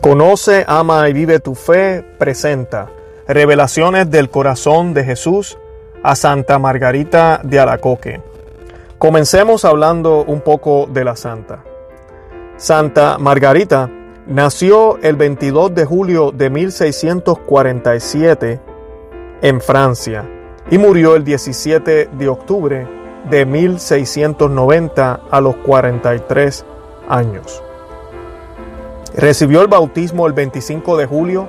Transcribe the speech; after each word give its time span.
Conoce, 0.00 0.64
ama 0.66 1.08
y 1.08 1.12
vive 1.12 1.40
tu 1.40 1.54
fe 1.54 2.02
presenta 2.18 2.90
Revelaciones 3.26 4.10
del 4.10 4.28
Corazón 4.28 4.92
de 4.92 5.04
Jesús 5.04 5.56
a 6.02 6.14
Santa 6.14 6.58
Margarita 6.58 7.40
de 7.42 7.58
Alacoque. 7.58 8.20
Comencemos 8.98 9.64
hablando 9.64 10.24
un 10.24 10.42
poco 10.42 10.86
de 10.86 11.04
la 11.04 11.16
santa. 11.16 11.64
Santa 12.56 13.16
Margarita 13.18 13.90
nació 14.26 14.98
el 15.02 15.16
22 15.16 15.74
de 15.74 15.84
julio 15.84 16.30
de 16.32 16.50
1647 16.50 18.60
en 19.42 19.60
Francia 19.60 20.24
y 20.70 20.78
murió 20.78 21.16
el 21.16 21.24
17 21.24 22.10
de 22.12 22.28
octubre 22.28 22.86
de 23.30 23.46
1690 23.46 25.20
a 25.30 25.40
los 25.40 25.56
43 25.56 26.64
años. 27.08 27.62
Recibió 29.16 29.62
el 29.62 29.68
bautismo 29.68 30.26
el 30.26 30.32
25 30.32 30.96
de 30.96 31.06
julio. 31.06 31.48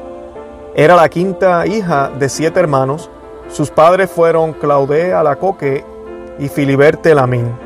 Era 0.75 0.95
la 0.95 1.09
quinta 1.09 1.65
hija 1.65 2.11
de 2.19 2.29
siete 2.29 2.59
hermanos. 2.59 3.09
Sus 3.49 3.71
padres 3.71 4.11
fueron 4.11 4.53
Claudé 4.53 5.15
Alacoque 5.15 5.83
y 6.37 6.47
Filiberte 6.47 7.15
Lamín. 7.15 7.57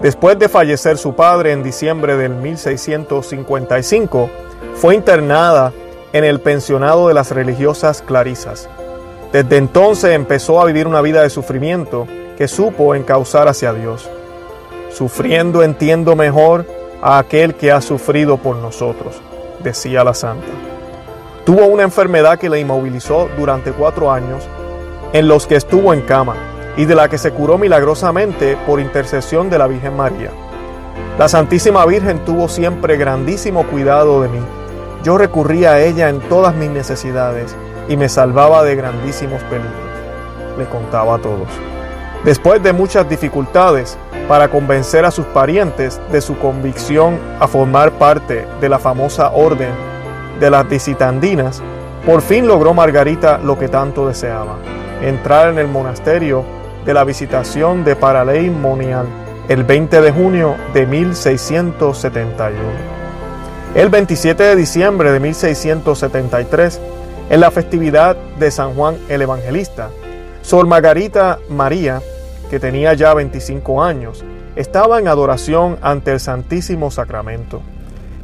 Después 0.00 0.38
de 0.38 0.50
fallecer 0.50 0.98
su 0.98 1.14
padre 1.14 1.52
en 1.52 1.62
diciembre 1.62 2.18
del 2.18 2.34
1655, 2.34 4.28
fue 4.74 4.94
internada 4.94 5.72
en 6.12 6.24
el 6.24 6.40
pensionado 6.40 7.08
de 7.08 7.14
las 7.14 7.30
religiosas 7.30 8.02
Clarisas. 8.02 8.68
Desde 9.32 9.56
entonces 9.56 10.14
empezó 10.14 10.60
a 10.60 10.66
vivir 10.66 10.86
una 10.86 11.00
vida 11.00 11.22
de 11.22 11.30
sufrimiento 11.30 12.06
que 12.36 12.46
supo 12.46 12.94
encauzar 12.94 13.48
hacia 13.48 13.72
Dios. 13.72 14.06
Sufriendo 14.90 15.62
entiendo 15.62 16.14
mejor 16.14 16.66
a 17.00 17.16
aquel 17.18 17.54
que 17.54 17.72
ha 17.72 17.80
sufrido 17.80 18.36
por 18.36 18.56
nosotros 18.56 19.22
decía 19.62 20.04
la 20.04 20.14
santa. 20.14 20.46
Tuvo 21.44 21.66
una 21.66 21.82
enfermedad 21.82 22.38
que 22.38 22.48
la 22.48 22.58
inmovilizó 22.58 23.28
durante 23.36 23.72
cuatro 23.72 24.12
años, 24.12 24.46
en 25.12 25.26
los 25.26 25.46
que 25.46 25.56
estuvo 25.56 25.92
en 25.92 26.02
cama, 26.02 26.36
y 26.76 26.84
de 26.84 26.94
la 26.94 27.08
que 27.08 27.18
se 27.18 27.32
curó 27.32 27.58
milagrosamente 27.58 28.56
por 28.66 28.80
intercesión 28.80 29.50
de 29.50 29.58
la 29.58 29.66
Virgen 29.66 29.96
María. 29.96 30.30
La 31.18 31.28
Santísima 31.28 31.84
Virgen 31.86 32.24
tuvo 32.24 32.48
siempre 32.48 32.96
grandísimo 32.96 33.66
cuidado 33.66 34.22
de 34.22 34.28
mí. 34.28 34.40
Yo 35.02 35.18
recurría 35.18 35.72
a 35.72 35.80
ella 35.80 36.08
en 36.08 36.20
todas 36.20 36.54
mis 36.54 36.70
necesidades 36.70 37.54
y 37.88 37.96
me 37.96 38.08
salvaba 38.08 38.62
de 38.62 38.76
grandísimos 38.76 39.42
peligros. 39.44 39.74
Le 40.56 40.66
contaba 40.66 41.16
a 41.16 41.18
todos. 41.18 41.48
Después 42.24 42.62
de 42.62 42.72
muchas 42.72 43.08
dificultades, 43.08 43.96
para 44.28 44.48
convencer 44.48 45.04
a 45.04 45.10
sus 45.10 45.24
parientes 45.26 46.00
de 46.12 46.20
su 46.20 46.38
convicción 46.38 47.18
a 47.40 47.48
formar 47.48 47.92
parte 47.92 48.46
de 48.60 48.68
la 48.68 48.78
famosa 48.78 49.30
orden 49.30 49.70
de 50.38 50.50
las 50.50 50.68
visitandinas, 50.68 51.62
por 52.04 52.22
fin 52.22 52.46
logró 52.46 52.74
Margarita 52.74 53.38
lo 53.38 53.58
que 53.58 53.68
tanto 53.68 54.06
deseaba, 54.06 54.56
entrar 55.02 55.48
en 55.48 55.58
el 55.58 55.66
monasterio 55.66 56.44
de 56.84 56.94
la 56.94 57.04
visitación 57.04 57.84
de 57.84 57.96
Paralei 57.96 58.50
Monial 58.50 59.06
el 59.48 59.64
20 59.64 60.00
de 60.00 60.12
junio 60.12 60.54
de 60.72 60.86
1671. 60.86 62.56
El 63.74 63.88
27 63.88 64.42
de 64.42 64.56
diciembre 64.56 65.10
de 65.10 65.20
1673, 65.20 66.80
en 67.30 67.40
la 67.40 67.50
festividad 67.50 68.16
de 68.38 68.50
San 68.50 68.74
Juan 68.74 68.96
el 69.08 69.22
Evangelista, 69.22 69.90
Sor 70.42 70.66
Margarita 70.66 71.38
María 71.48 72.02
que 72.50 72.58
tenía 72.58 72.92
ya 72.94 73.14
25 73.14 73.82
años, 73.82 74.24
estaba 74.56 74.98
en 74.98 75.06
adoración 75.06 75.78
ante 75.80 76.10
el 76.10 76.20
Santísimo 76.20 76.90
Sacramento. 76.90 77.62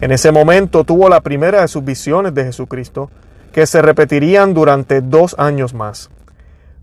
En 0.01 0.11
ese 0.11 0.33
momento 0.33 0.83
tuvo 0.83 1.09
la 1.09 1.21
primera 1.21 1.63
de 1.63 1.69
sus 1.69 1.85
visiones 1.85 2.35
de 2.35 2.45
Jesucristo, 2.45 3.09
que 3.53 3.67
se 3.67 3.81
repetirían 3.81 4.53
durante 4.53 5.01
dos 5.01 5.37
años 5.39 5.73
más, 5.73 6.11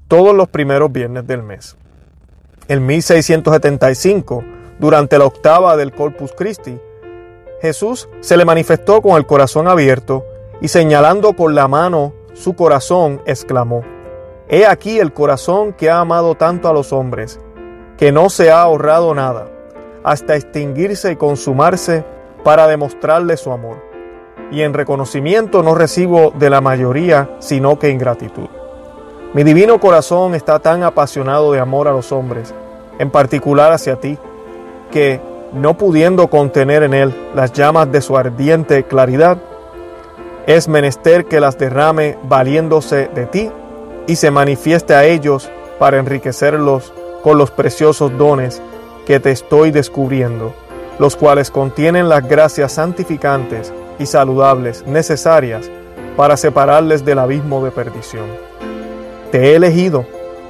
todos 0.07 0.33
los 0.33 0.47
primeros 0.47 0.91
viernes 0.91 1.27
del 1.27 1.43
mes. 1.43 1.75
En 2.69 2.85
1675, 2.85 4.43
durante 4.79 5.17
la 5.19 5.25
octava 5.25 5.75
del 5.75 5.91
Corpus 5.91 6.31
Christi, 6.35 6.79
Jesús 7.61 8.07
se 8.21 8.37
le 8.37 8.45
manifestó 8.45 9.01
con 9.01 9.17
el 9.17 9.25
corazón 9.25 9.67
abierto 9.67 10.25
y 10.61 10.69
señalando 10.69 11.33
con 11.33 11.53
la 11.55 11.67
mano 11.67 12.13
su 12.33 12.53
corazón, 12.53 13.21
exclamó, 13.25 13.83
He 14.49 14.65
aquí 14.65 14.99
el 14.99 15.13
corazón 15.13 15.71
que 15.73 15.89
ha 15.89 15.99
amado 15.99 16.35
tanto 16.35 16.67
a 16.67 16.73
los 16.73 16.91
hombres, 16.91 17.39
que 17.97 18.11
no 18.11 18.29
se 18.29 18.51
ha 18.51 18.61
ahorrado 18.61 19.13
nada, 19.15 19.47
hasta 20.03 20.35
extinguirse 20.35 21.13
y 21.13 21.15
consumarse 21.15 22.03
para 22.43 22.67
demostrarle 22.67 23.37
su 23.37 23.51
amor. 23.51 23.77
Y 24.51 24.61
en 24.61 24.73
reconocimiento 24.73 25.63
no 25.63 25.75
recibo 25.75 26.31
de 26.37 26.49
la 26.49 26.59
mayoría 26.59 27.37
sino 27.39 27.79
que 27.79 27.89
ingratitud. 27.89 28.49
Mi 29.33 29.43
divino 29.43 29.79
corazón 29.79 30.35
está 30.35 30.59
tan 30.59 30.83
apasionado 30.83 31.53
de 31.53 31.59
amor 31.59 31.87
a 31.87 31.91
los 31.91 32.11
hombres, 32.11 32.53
en 32.99 33.09
particular 33.09 33.71
hacia 33.71 33.95
ti, 33.95 34.17
que, 34.91 35.21
no 35.53 35.77
pudiendo 35.77 36.27
contener 36.29 36.83
en 36.83 36.93
él 36.93 37.31
las 37.33 37.53
llamas 37.53 37.91
de 37.91 38.01
su 38.01 38.17
ardiente 38.17 38.83
claridad, 38.83 39.37
es 40.45 40.67
menester 40.67 41.25
que 41.25 41.39
las 41.39 41.57
derrame 41.57 42.17
valiéndose 42.23 43.07
de 43.07 43.25
ti 43.25 43.49
y 44.07 44.15
se 44.15 44.31
manifieste 44.31 44.93
a 44.93 45.05
ellos 45.05 45.49
para 45.79 45.97
enriquecerlos 45.97 46.93
con 47.23 47.37
los 47.37 47.51
preciosos 47.51 48.17
dones 48.17 48.61
que 49.05 49.19
te 49.19 49.31
estoy 49.31 49.71
descubriendo, 49.71 50.53
los 50.99 51.15
cuales 51.15 51.51
contienen 51.51 52.09
las 52.09 52.27
gracias 52.27 52.73
santificantes 52.73 53.73
y 53.99 54.05
saludables 54.05 54.85
necesarias 54.85 55.69
para 56.15 56.37
separarles 56.37 57.03
del 57.05 57.19
abismo 57.19 57.63
de 57.63 57.71
perdición. 57.71 58.25
Te 59.31 59.51
he 59.51 59.55
elegido 59.55 60.05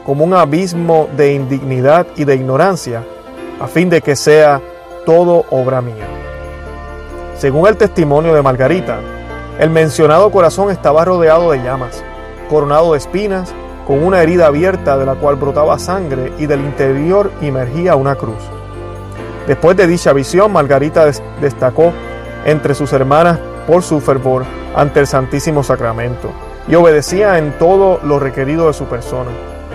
como 0.06 0.25
un 0.25 0.34
abismo 0.34 1.08
de 1.16 1.34
indignidad 1.34 2.06
y 2.16 2.25
de 2.25 2.35
ignorancia, 2.35 3.03
a 3.62 3.68
fin 3.68 3.90
de 3.90 4.02
que 4.02 4.16
sea 4.16 4.62
todo 5.06 5.46
obra 5.50 5.81
mía. 5.81 6.08
Según 7.38 7.68
el 7.68 7.78
testimonio 7.78 8.34
de 8.34 8.41
Margarita, 8.41 9.00
el 9.59 9.70
mencionado 9.70 10.31
corazón 10.31 10.72
estaba 10.72 11.06
rodeado 11.06 11.52
de 11.52 11.59
llamas, 11.59 12.03
coronado 12.50 12.94
de 12.94 12.98
espinas, 12.98 13.54
con 13.86 14.04
una 14.04 14.22
herida 14.22 14.48
abierta 14.48 14.98
de 14.98 15.06
la 15.06 15.16
cual 15.16 15.36
brotaba 15.36 15.78
sangre 15.78 16.31
y 16.38 16.46
del 16.46 16.62
interior 16.62 17.31
emergía 17.42 17.96
una 17.96 18.16
cruz. 18.16 18.42
Después 19.48 19.76
de 19.76 19.88
dicha 19.88 20.14
visión, 20.14 20.53
Margarita 20.53 21.06
destacó 21.42 21.92
entre 22.46 22.76
sus 22.76 22.94
hermanas 22.94 23.40
por 23.68 23.84
su 23.84 24.00
fervor 24.00 24.46
ante 24.76 25.02
el 25.02 25.08
Santísimo 25.08 25.64
Sacramento 25.64 26.32
y 26.68 26.76
obedecía 26.76 27.38
en 27.38 27.58
todo 27.58 28.00
lo 28.03 28.20
requerido 28.20 28.68
de 28.68 28.74
su 28.74 28.86
persona, 28.86 29.32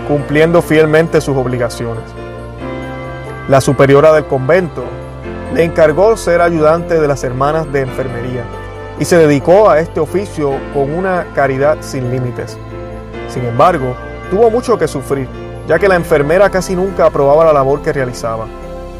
cumpliendo 0.07 0.61
fielmente 0.61 1.21
sus 1.21 1.37
obligaciones. 1.37 2.03
La 3.47 3.61
superiora 3.61 4.11
del 4.13 4.25
convento 4.25 4.83
le 5.53 5.63
encargó 5.63 6.17
ser 6.17 6.41
ayudante 6.41 6.99
de 6.99 7.07
las 7.07 7.23
hermanas 7.23 7.71
de 7.71 7.81
enfermería 7.81 8.43
y 8.99 9.05
se 9.05 9.17
dedicó 9.17 9.69
a 9.69 9.79
este 9.79 9.99
oficio 9.99 10.51
con 10.73 10.93
una 10.93 11.27
caridad 11.33 11.77
sin 11.81 12.11
límites. 12.11 12.57
Sin 13.29 13.45
embargo, 13.45 13.95
tuvo 14.29 14.49
mucho 14.49 14.77
que 14.77 14.87
sufrir, 14.87 15.27
ya 15.67 15.79
que 15.79 15.87
la 15.87 15.95
enfermera 15.95 16.49
casi 16.49 16.75
nunca 16.75 17.05
aprobaba 17.05 17.45
la 17.45 17.53
labor 17.53 17.81
que 17.81 17.93
realizaba. 17.93 18.47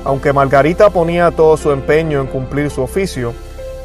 Aunque 0.06 0.32
Margarita 0.32 0.90
ponía 0.90 1.32
todo 1.32 1.58
su 1.58 1.72
empeño 1.72 2.22
en 2.22 2.28
cumplir 2.28 2.70
su 2.70 2.82
oficio, 2.82 3.34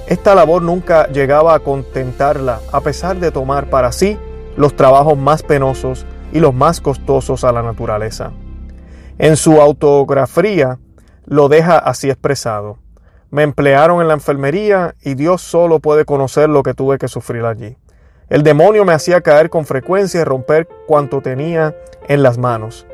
esta 0.07 0.35
labor 0.35 0.63
nunca 0.63 1.09
llegaba 1.09 1.55
a 1.55 1.61
contentarla, 1.61 2.61
a 2.73 2.81
pesar 2.81 3.17
de 3.17 3.31
tomar 3.31 3.69
para 3.69 3.91
sí 3.91 4.19
los 4.57 4.77
trabajos 4.77 5.19
más 5.19 5.43
penosos 5.43 6.07
y 6.33 6.41
los 6.41 6.55
más 6.55 6.81
costosos 6.81 7.43
a 7.43 7.53
la 7.53 7.63
naturaleza. 7.63 8.33
En 9.19 9.37
su 9.37 9.61
autografía 9.61 10.79
lo 11.27 11.49
deja 11.49 11.79
así 11.79 12.11
expresado. 12.11 12.84
Me 13.35 13.43
emplearon 13.43 14.01
en 14.01 14.07
la 14.07 14.15
enfermería 14.15 14.95
y 15.03 15.15
Dios 15.15 15.43
solo 15.43 15.81
puede 15.81 16.05
conocer 16.05 16.49
lo 16.49 16.63
que 16.63 16.73
tuve 16.73 16.99
que 16.99 17.09
sufrir 17.09 17.45
allí. 17.45 17.77
El 18.29 18.45
demonio 18.45 18.85
me 18.85 18.93
hacía 18.93 19.23
caer 19.23 19.51
con 19.51 19.67
frecuencia 19.67 20.21
y 20.21 20.25
romper 20.25 20.69
cuanto 20.87 21.21
tenía 21.21 21.75
en 22.07 22.23
las 22.23 22.39
manos. 22.39 22.87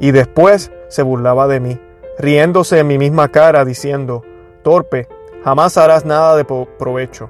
Y 0.00 0.10
después 0.10 0.72
se 0.88 1.02
burlaba 1.02 1.48
de 1.48 1.60
mí, 1.60 1.78
riéndose 2.18 2.78
en 2.78 2.86
mi 2.86 2.96
misma 2.96 3.28
cara, 3.28 3.66
diciendo, 3.66 4.22
Torpe, 4.62 5.06
jamás 5.44 5.76
harás 5.76 6.06
nada 6.06 6.34
de 6.34 6.46
provecho. 6.46 7.28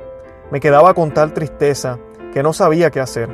Me 0.53 0.61
quedaba 0.61 0.95
con 0.95 1.11
tal 1.11 1.35
tristeza 1.35 1.99
que 2.33 2.45
no 2.45 2.53
sabía 2.53 2.93
qué 2.93 3.01
hacer, 3.01 3.31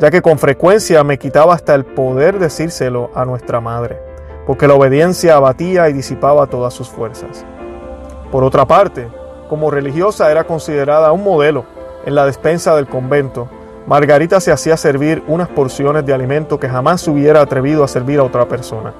ya 0.00 0.10
que 0.10 0.22
con 0.22 0.40
frecuencia 0.40 1.04
me 1.04 1.20
quitaba 1.20 1.54
hasta 1.54 1.76
el 1.76 1.84
poder 1.84 2.40
decírselo 2.40 3.12
a 3.14 3.24
nuestra 3.24 3.60
madre, 3.60 4.00
porque 4.44 4.66
la 4.66 4.74
obediencia 4.74 5.36
abatía 5.36 5.88
y 5.88 5.92
disipaba 5.92 6.48
todas 6.48 6.74
sus 6.74 6.88
fuerzas. 6.88 7.46
Por 8.30 8.44
otra 8.44 8.64
parte, 8.64 9.08
como 9.48 9.70
religiosa 9.70 10.30
era 10.30 10.44
considerada 10.44 11.10
un 11.12 11.24
modelo 11.24 11.64
en 12.06 12.14
la 12.14 12.24
despensa 12.24 12.76
del 12.76 12.86
convento, 12.86 13.48
Margarita 13.86 14.40
se 14.40 14.52
hacía 14.52 14.76
servir 14.76 15.22
unas 15.26 15.48
porciones 15.48 16.06
de 16.06 16.12
alimento 16.12 16.60
que 16.60 16.68
jamás 16.68 17.00
se 17.00 17.10
hubiera 17.10 17.40
atrevido 17.40 17.82
a 17.82 17.88
servir 17.88 18.20
a 18.20 18.24
otra 18.24 18.46
persona. 18.46 18.92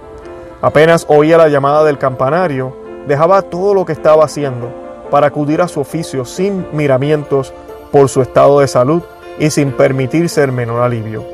Apenas 0.60 1.06
oía 1.08 1.38
la 1.38 1.48
llamada 1.48 1.84
del 1.84 1.98
campanario, 1.98 2.76
dejaba 3.06 3.42
todo 3.42 3.72
lo 3.72 3.84
que 3.84 3.92
estaba 3.92 4.24
haciendo 4.24 4.68
para 5.10 5.28
acudir 5.28 5.60
a 5.60 5.68
su 5.68 5.80
oficio 5.80 6.24
sin 6.24 6.66
miramientos 6.72 7.52
por 7.92 8.08
su 8.08 8.20
estado 8.20 8.60
de 8.60 8.68
salud 8.68 9.02
y 9.38 9.50
sin 9.50 9.72
permitirse 9.72 10.42
el 10.42 10.52
menor 10.52 10.82
alivio. 10.82 11.24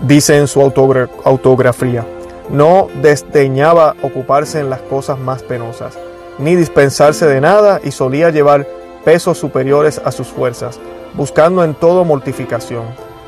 Dice 0.00 0.38
en 0.38 0.46
su 0.46 0.60
autografía, 0.60 2.06
no 2.50 2.88
desdeñaba 3.02 3.94
ocuparse 4.02 4.60
en 4.60 4.70
las 4.70 4.80
cosas 4.82 5.18
más 5.18 5.42
penosas, 5.42 5.98
ni 6.38 6.54
dispensarse 6.54 7.26
de 7.26 7.40
nada 7.40 7.80
y 7.82 7.90
solía 7.90 8.30
llevar 8.30 8.66
pesos 9.04 9.38
superiores 9.38 10.00
a 10.04 10.12
sus 10.12 10.28
fuerzas, 10.28 10.78
buscando 11.14 11.64
en 11.64 11.74
todo 11.74 12.04
mortificación. 12.04 12.84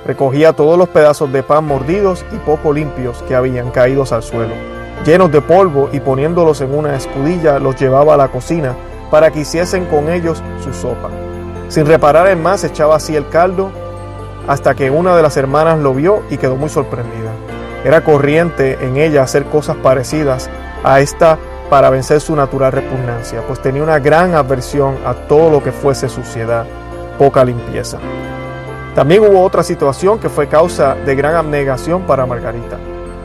Recogía 0.07 0.53
todos 0.53 0.79
los 0.79 0.89
pedazos 0.89 1.33
de 1.33 1.43
pan 1.43 1.65
mordidos 1.65 2.25
y 2.33 2.37
poco 2.39 2.73
limpios 2.73 3.23
que 3.25 3.35
habían 3.35 3.71
caído 3.71 4.05
al 4.11 4.23
suelo, 4.23 4.55
llenos 5.05 5.31
de 5.33 5.41
polvo 5.41 5.89
y 5.93 6.01
poniéndolos 6.01 6.61
en 6.61 6.75
una 6.75 6.97
escudilla 6.97 7.59
los 7.59 7.77
llevaba 7.77 8.15
a 8.15 8.17
la 8.17 8.29
cocina 8.29 8.75
para 9.11 9.31
que 9.31 9.41
hiciesen 9.41 9.87
con 9.87 10.09
ellos 10.09 10.43
su 10.63 10.73
sopa. 10.73 11.11
Sin 11.69 11.87
reparar 11.87 12.29
en 12.29 12.43
más 12.43 12.65
echaba 12.65 12.97
así 12.97 13.17
el 13.17 13.29
caldo 13.29 13.71
hasta 14.47 14.75
que 14.75 14.91
una 14.91 15.15
de 15.17 15.23
las 15.23 15.37
hermanas 15.37 15.79
lo 15.79 15.95
vio 15.95 16.23
y 16.31 16.39
quedó 16.39 16.57
muy 16.57 16.71
sorprendida. 16.71 17.28
Era 17.85 18.03
corriente 18.03 18.79
en 18.81 18.97
ella 18.97 19.23
hacer 19.23 19.45
cosas 19.45 19.77
parecidas 19.77 20.51
a 20.83 21.01
esta 21.01 21.39
para 21.71 21.91
vencer 21.91 22.21
su 22.21 22.35
natural 22.35 22.73
repugnancia, 22.73 23.43
pues 23.47 23.61
tenía 23.61 23.83
una 23.83 23.99
gran 23.99 24.35
aversión 24.35 24.97
a 25.05 25.15
todo 25.15 25.51
lo 25.51 25.63
que 25.63 25.73
fuese 25.73 26.09
suciedad, 26.09 26.65
poca 27.19 27.45
limpieza. 27.45 27.99
También 28.95 29.23
hubo 29.23 29.43
otra 29.43 29.63
situación 29.63 30.19
que 30.19 30.29
fue 30.29 30.49
causa 30.49 30.95
de 30.95 31.15
gran 31.15 31.37
abnegación 31.37 32.03
para 32.03 32.27
Margarita. 32.27 32.79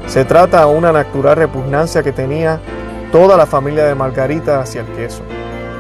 Se 0.08 0.26
trata 0.26 0.60
de 0.60 0.66
una 0.66 0.92
natural 0.92 1.38
repugnancia 1.38 2.04
que 2.04 2.12
tenía 2.12 2.60
toda 3.12 3.38
la 3.38 3.46
familia 3.46 3.86
de 3.86 3.96
Margarita 3.96 4.60
hacia 4.60 4.82
el 4.82 4.88
queso, 4.88 5.24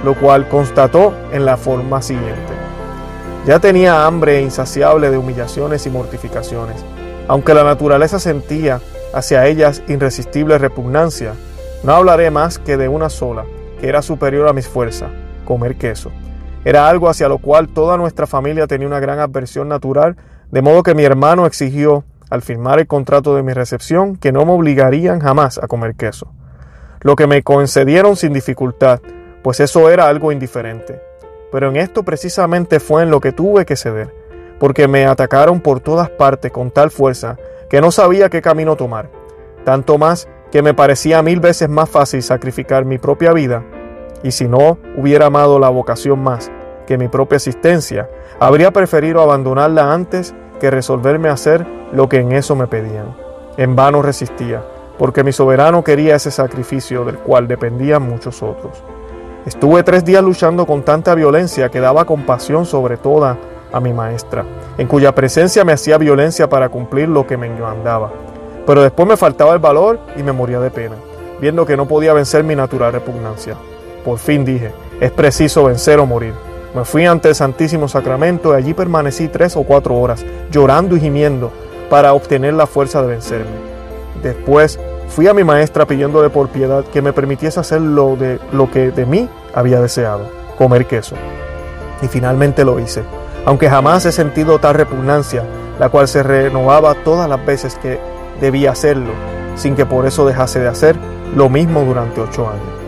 lo 0.03 0.15
cual 0.15 0.47
constató 0.47 1.13
en 1.31 1.45
la 1.45 1.57
forma 1.57 2.01
siguiente. 2.01 2.53
Ya 3.45 3.59
tenía 3.59 4.05
hambre 4.05 4.41
insaciable 4.41 5.09
de 5.11 5.17
humillaciones 5.17 5.85
y 5.85 5.89
mortificaciones. 5.89 6.77
Aunque 7.27 7.53
la 7.53 7.63
naturaleza 7.63 8.19
sentía 8.19 8.81
hacia 9.13 9.45
ellas 9.47 9.81
irresistible 9.87 10.57
repugnancia, 10.57 11.33
no 11.83 11.93
hablaré 11.93 12.31
más 12.31 12.59
que 12.59 12.77
de 12.77 12.87
una 12.87 13.09
sola, 13.09 13.45
que 13.79 13.87
era 13.87 14.01
superior 14.01 14.47
a 14.47 14.53
mis 14.53 14.67
fuerzas, 14.67 15.09
comer 15.45 15.75
queso. 15.75 16.11
Era 16.65 16.87
algo 16.87 17.09
hacia 17.09 17.27
lo 17.27 17.39
cual 17.39 17.67
toda 17.69 17.97
nuestra 17.97 18.27
familia 18.27 18.67
tenía 18.67 18.87
una 18.87 18.99
gran 18.99 19.19
aversión 19.19 19.67
natural, 19.67 20.15
de 20.51 20.61
modo 20.61 20.83
que 20.83 20.95
mi 20.95 21.03
hermano 21.03 21.45
exigió, 21.45 22.03
al 22.29 22.41
firmar 22.41 22.79
el 22.79 22.87
contrato 22.87 23.35
de 23.35 23.43
mi 23.43 23.53
recepción, 23.53 24.15
que 24.15 24.31
no 24.31 24.45
me 24.45 24.53
obligarían 24.53 25.19
jamás 25.19 25.57
a 25.57 25.67
comer 25.67 25.95
queso. 25.95 26.31
Lo 27.01 27.15
que 27.15 27.27
me 27.27 27.43
concedieron 27.43 28.15
sin 28.15 28.33
dificultad, 28.33 29.01
pues 29.43 29.59
eso 29.59 29.89
era 29.89 30.07
algo 30.07 30.31
indiferente. 30.31 31.01
Pero 31.51 31.69
en 31.69 31.75
esto 31.75 32.03
precisamente 32.03 32.79
fue 32.79 33.03
en 33.03 33.11
lo 33.11 33.19
que 33.19 33.33
tuve 33.33 33.65
que 33.65 33.75
ceder, 33.75 34.13
porque 34.59 34.87
me 34.87 35.05
atacaron 35.05 35.59
por 35.59 35.79
todas 35.79 36.09
partes 36.09 36.51
con 36.51 36.71
tal 36.71 36.91
fuerza 36.91 37.37
que 37.69 37.81
no 37.81 37.91
sabía 37.91 38.29
qué 38.29 38.41
camino 38.41 38.75
tomar, 38.75 39.09
tanto 39.65 39.97
más 39.97 40.27
que 40.51 40.61
me 40.61 40.73
parecía 40.73 41.21
mil 41.23 41.39
veces 41.39 41.69
más 41.69 41.89
fácil 41.89 42.21
sacrificar 42.21 42.85
mi 42.85 42.97
propia 42.97 43.33
vida, 43.33 43.63
y 44.21 44.31
si 44.31 44.47
no 44.47 44.77
hubiera 44.95 45.25
amado 45.25 45.59
la 45.59 45.69
vocación 45.69 46.19
más 46.19 46.51
que 46.85 46.97
mi 46.97 47.07
propia 47.07 47.37
existencia, 47.37 48.09
habría 48.39 48.71
preferido 48.71 49.21
abandonarla 49.21 49.93
antes 49.93 50.33
que 50.59 50.71
resolverme 50.71 51.29
a 51.29 51.33
hacer 51.33 51.65
lo 51.91 52.07
que 52.07 52.19
en 52.19 52.31
eso 52.31 52.55
me 52.55 52.67
pedían. 52.67 53.15
En 53.57 53.75
vano 53.75 54.01
resistía, 54.01 54.63
porque 54.97 55.23
mi 55.23 55.31
soberano 55.31 55.83
quería 55.83 56.15
ese 56.15 56.31
sacrificio 56.31 57.05
del 57.05 57.17
cual 57.17 57.47
dependían 57.47 58.03
muchos 58.03 58.41
otros. 58.43 58.83
Estuve 59.45 59.83
tres 59.83 60.05
días 60.05 60.23
luchando 60.23 60.65
con 60.65 60.83
tanta 60.83 61.15
violencia 61.15 61.69
que 61.69 61.79
daba 61.79 62.05
compasión 62.05 62.65
sobre 62.65 62.97
toda 62.97 63.37
a 63.73 63.79
mi 63.79 63.91
maestra, 63.91 64.45
en 64.77 64.87
cuya 64.87 65.13
presencia 65.13 65.65
me 65.65 65.73
hacía 65.73 65.97
violencia 65.97 66.47
para 66.47 66.69
cumplir 66.69 67.09
lo 67.09 67.27
que 67.27 67.35
me 67.35 67.49
mandaba. 67.49 68.11
Pero 68.65 68.81
después 68.81 69.07
me 69.07 69.17
faltaba 69.17 69.53
el 69.53 69.59
valor 69.59 69.99
y 70.15 70.23
me 70.23 70.31
moría 70.31 70.59
de 70.59 70.71
pena, 70.71 70.95
viendo 71.41 71.65
que 71.65 71.75
no 71.75 71.87
podía 71.87 72.13
vencer 72.13 72.43
mi 72.43 72.55
natural 72.55 72.93
repugnancia. 72.93 73.57
Por 74.05 74.19
fin 74.19 74.45
dije, 74.45 74.71
es 75.01 75.11
preciso 75.11 75.65
vencer 75.65 75.99
o 75.99 76.05
morir. 76.05 76.33
Me 76.75 76.85
fui 76.85 77.05
ante 77.05 77.29
el 77.29 77.35
Santísimo 77.35 77.87
Sacramento 77.87 78.53
y 78.53 78.57
allí 78.57 78.73
permanecí 78.73 79.27
tres 79.27 79.55
o 79.55 79.63
cuatro 79.63 79.95
horas, 79.95 80.25
llorando 80.51 80.95
y 80.95 80.99
gimiendo, 80.99 81.51
para 81.89 82.13
obtener 82.13 82.53
la 82.53 82.67
fuerza 82.67 83.01
de 83.01 83.09
vencerme. 83.09 83.73
Después 84.21 84.79
fui 85.09 85.27
a 85.27 85.33
mi 85.33 85.43
maestra 85.43 85.85
pidiéndole 85.85 86.29
por 86.29 86.49
piedad 86.49 86.83
que 86.85 87.01
me 87.01 87.13
permitiese 87.13 87.59
hacer 87.59 87.81
lo, 87.81 88.15
de, 88.15 88.39
lo 88.51 88.71
que 88.71 88.91
de 88.91 89.05
mí 89.05 89.29
había 89.53 89.79
deseado, 89.79 90.27
comer 90.57 90.85
queso. 90.85 91.15
Y 92.01 92.07
finalmente 92.07 92.65
lo 92.65 92.79
hice, 92.79 93.03
aunque 93.45 93.69
jamás 93.69 94.05
he 94.05 94.11
sentido 94.11 94.59
tal 94.59 94.75
repugnancia, 94.75 95.43
la 95.79 95.89
cual 95.89 96.07
se 96.07 96.23
renovaba 96.23 96.95
todas 97.03 97.29
las 97.29 97.45
veces 97.45 97.75
que 97.75 97.99
debía 98.39 98.71
hacerlo, 98.71 99.11
sin 99.55 99.75
que 99.75 99.85
por 99.85 100.05
eso 100.05 100.25
dejase 100.25 100.59
de 100.59 100.67
hacer 100.67 100.95
lo 101.35 101.49
mismo 101.49 101.81
durante 101.81 102.21
ocho 102.21 102.47
años. 102.47 102.83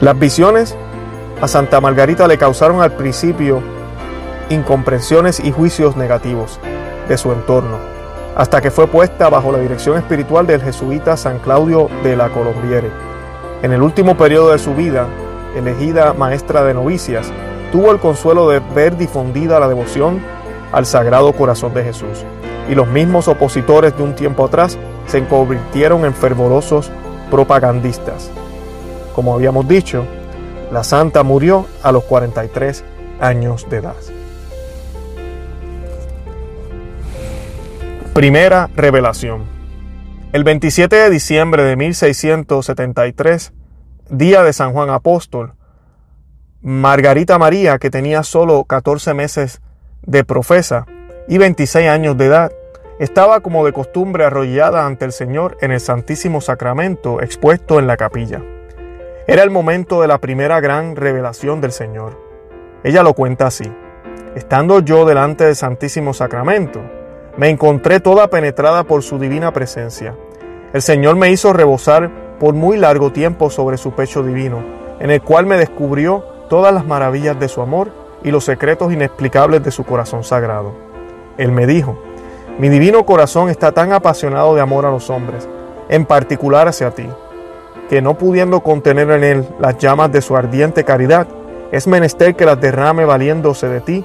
Las 0.00 0.18
visiones 0.18 0.76
a 1.40 1.48
Santa 1.48 1.80
Margarita 1.80 2.26
le 2.26 2.38
causaron 2.38 2.80
al 2.80 2.92
principio 2.92 3.62
incomprensiones 4.50 5.40
y 5.40 5.52
juicios 5.52 5.96
negativos 5.96 6.60
de 7.08 7.16
su 7.16 7.32
entorno, 7.32 7.78
hasta 8.36 8.60
que 8.60 8.70
fue 8.70 8.86
puesta 8.86 9.28
bajo 9.28 9.52
la 9.52 9.58
dirección 9.58 9.96
espiritual 9.96 10.46
del 10.46 10.62
jesuita 10.62 11.16
San 11.16 11.38
Claudio 11.38 11.88
de 12.02 12.16
la 12.16 12.28
Colombiere. 12.30 12.90
En 13.62 13.72
el 13.72 13.82
último 13.82 14.16
periodo 14.16 14.52
de 14.52 14.58
su 14.58 14.74
vida, 14.74 15.06
elegida 15.56 16.12
maestra 16.12 16.64
de 16.64 16.74
novicias, 16.74 17.32
tuvo 17.74 17.90
el 17.90 17.98
consuelo 17.98 18.48
de 18.48 18.60
ver 18.60 18.96
difundida 18.96 19.58
la 19.58 19.66
devoción 19.66 20.22
al 20.70 20.86
Sagrado 20.86 21.32
Corazón 21.32 21.74
de 21.74 21.82
Jesús, 21.82 22.24
y 22.70 22.76
los 22.76 22.86
mismos 22.86 23.26
opositores 23.26 23.96
de 23.96 24.04
un 24.04 24.14
tiempo 24.14 24.44
atrás 24.44 24.78
se 25.08 25.26
convirtieron 25.26 26.04
en 26.04 26.14
fervorosos 26.14 26.92
propagandistas. 27.32 28.30
Como 29.12 29.34
habíamos 29.34 29.66
dicho, 29.66 30.04
la 30.70 30.84
santa 30.84 31.24
murió 31.24 31.66
a 31.82 31.90
los 31.90 32.04
43 32.04 32.84
años 33.18 33.68
de 33.68 33.78
edad. 33.78 33.96
Primera 38.12 38.70
revelación. 38.76 39.46
El 40.32 40.44
27 40.44 40.94
de 40.94 41.10
diciembre 41.10 41.64
de 41.64 41.74
1673, 41.74 43.52
día 44.10 44.44
de 44.44 44.52
San 44.52 44.72
Juan 44.72 44.90
Apóstol, 44.90 45.54
Margarita 46.66 47.38
María, 47.38 47.78
que 47.78 47.90
tenía 47.90 48.22
solo 48.22 48.64
14 48.64 49.12
meses 49.12 49.60
de 50.00 50.24
profesa 50.24 50.86
y 51.28 51.36
26 51.36 51.90
años 51.90 52.16
de 52.16 52.24
edad, 52.24 52.52
estaba 52.98 53.40
como 53.40 53.66
de 53.66 53.74
costumbre 53.74 54.24
arrollada 54.24 54.86
ante 54.86 55.04
el 55.04 55.12
Señor 55.12 55.58
en 55.60 55.72
el 55.72 55.80
Santísimo 55.80 56.40
Sacramento 56.40 57.20
expuesto 57.20 57.78
en 57.78 57.86
la 57.86 57.98
capilla. 57.98 58.40
Era 59.26 59.42
el 59.42 59.50
momento 59.50 60.00
de 60.00 60.08
la 60.08 60.16
primera 60.16 60.58
gran 60.60 60.96
revelación 60.96 61.60
del 61.60 61.72
Señor. 61.72 62.18
Ella 62.82 63.02
lo 63.02 63.12
cuenta 63.12 63.48
así. 63.48 63.70
Estando 64.34 64.80
yo 64.80 65.04
delante 65.04 65.44
del 65.44 65.56
Santísimo 65.56 66.14
Sacramento, 66.14 66.80
me 67.36 67.50
encontré 67.50 68.00
toda 68.00 68.30
penetrada 68.30 68.84
por 68.84 69.02
su 69.02 69.18
divina 69.18 69.52
presencia. 69.52 70.16
El 70.72 70.80
Señor 70.80 71.16
me 71.16 71.30
hizo 71.30 71.52
rebosar 71.52 72.38
por 72.40 72.54
muy 72.54 72.78
largo 72.78 73.12
tiempo 73.12 73.50
sobre 73.50 73.76
su 73.76 73.94
pecho 73.94 74.22
divino, 74.22 74.64
en 74.98 75.10
el 75.10 75.20
cual 75.20 75.44
me 75.44 75.58
descubrió 75.58 76.32
todas 76.48 76.72
las 76.72 76.86
maravillas 76.86 77.38
de 77.38 77.48
su 77.48 77.60
amor 77.60 77.90
y 78.22 78.30
los 78.30 78.44
secretos 78.44 78.92
inexplicables 78.92 79.62
de 79.62 79.70
su 79.70 79.84
corazón 79.84 80.24
sagrado. 80.24 80.72
Él 81.36 81.52
me 81.52 81.66
dijo, 81.66 81.98
mi 82.58 82.68
divino 82.68 83.04
corazón 83.04 83.50
está 83.50 83.72
tan 83.72 83.92
apasionado 83.92 84.54
de 84.54 84.60
amor 84.60 84.86
a 84.86 84.90
los 84.90 85.10
hombres, 85.10 85.48
en 85.88 86.06
particular 86.06 86.68
hacia 86.68 86.92
ti, 86.92 87.08
que 87.88 88.00
no 88.00 88.14
pudiendo 88.14 88.60
contener 88.60 89.10
en 89.10 89.24
él 89.24 89.48
las 89.58 89.76
llamas 89.78 90.12
de 90.12 90.22
su 90.22 90.36
ardiente 90.36 90.84
caridad, 90.84 91.26
es 91.72 91.86
menester 91.86 92.36
que 92.36 92.46
las 92.46 92.60
derrame 92.60 93.04
valiéndose 93.04 93.68
de 93.68 93.80
ti 93.80 94.04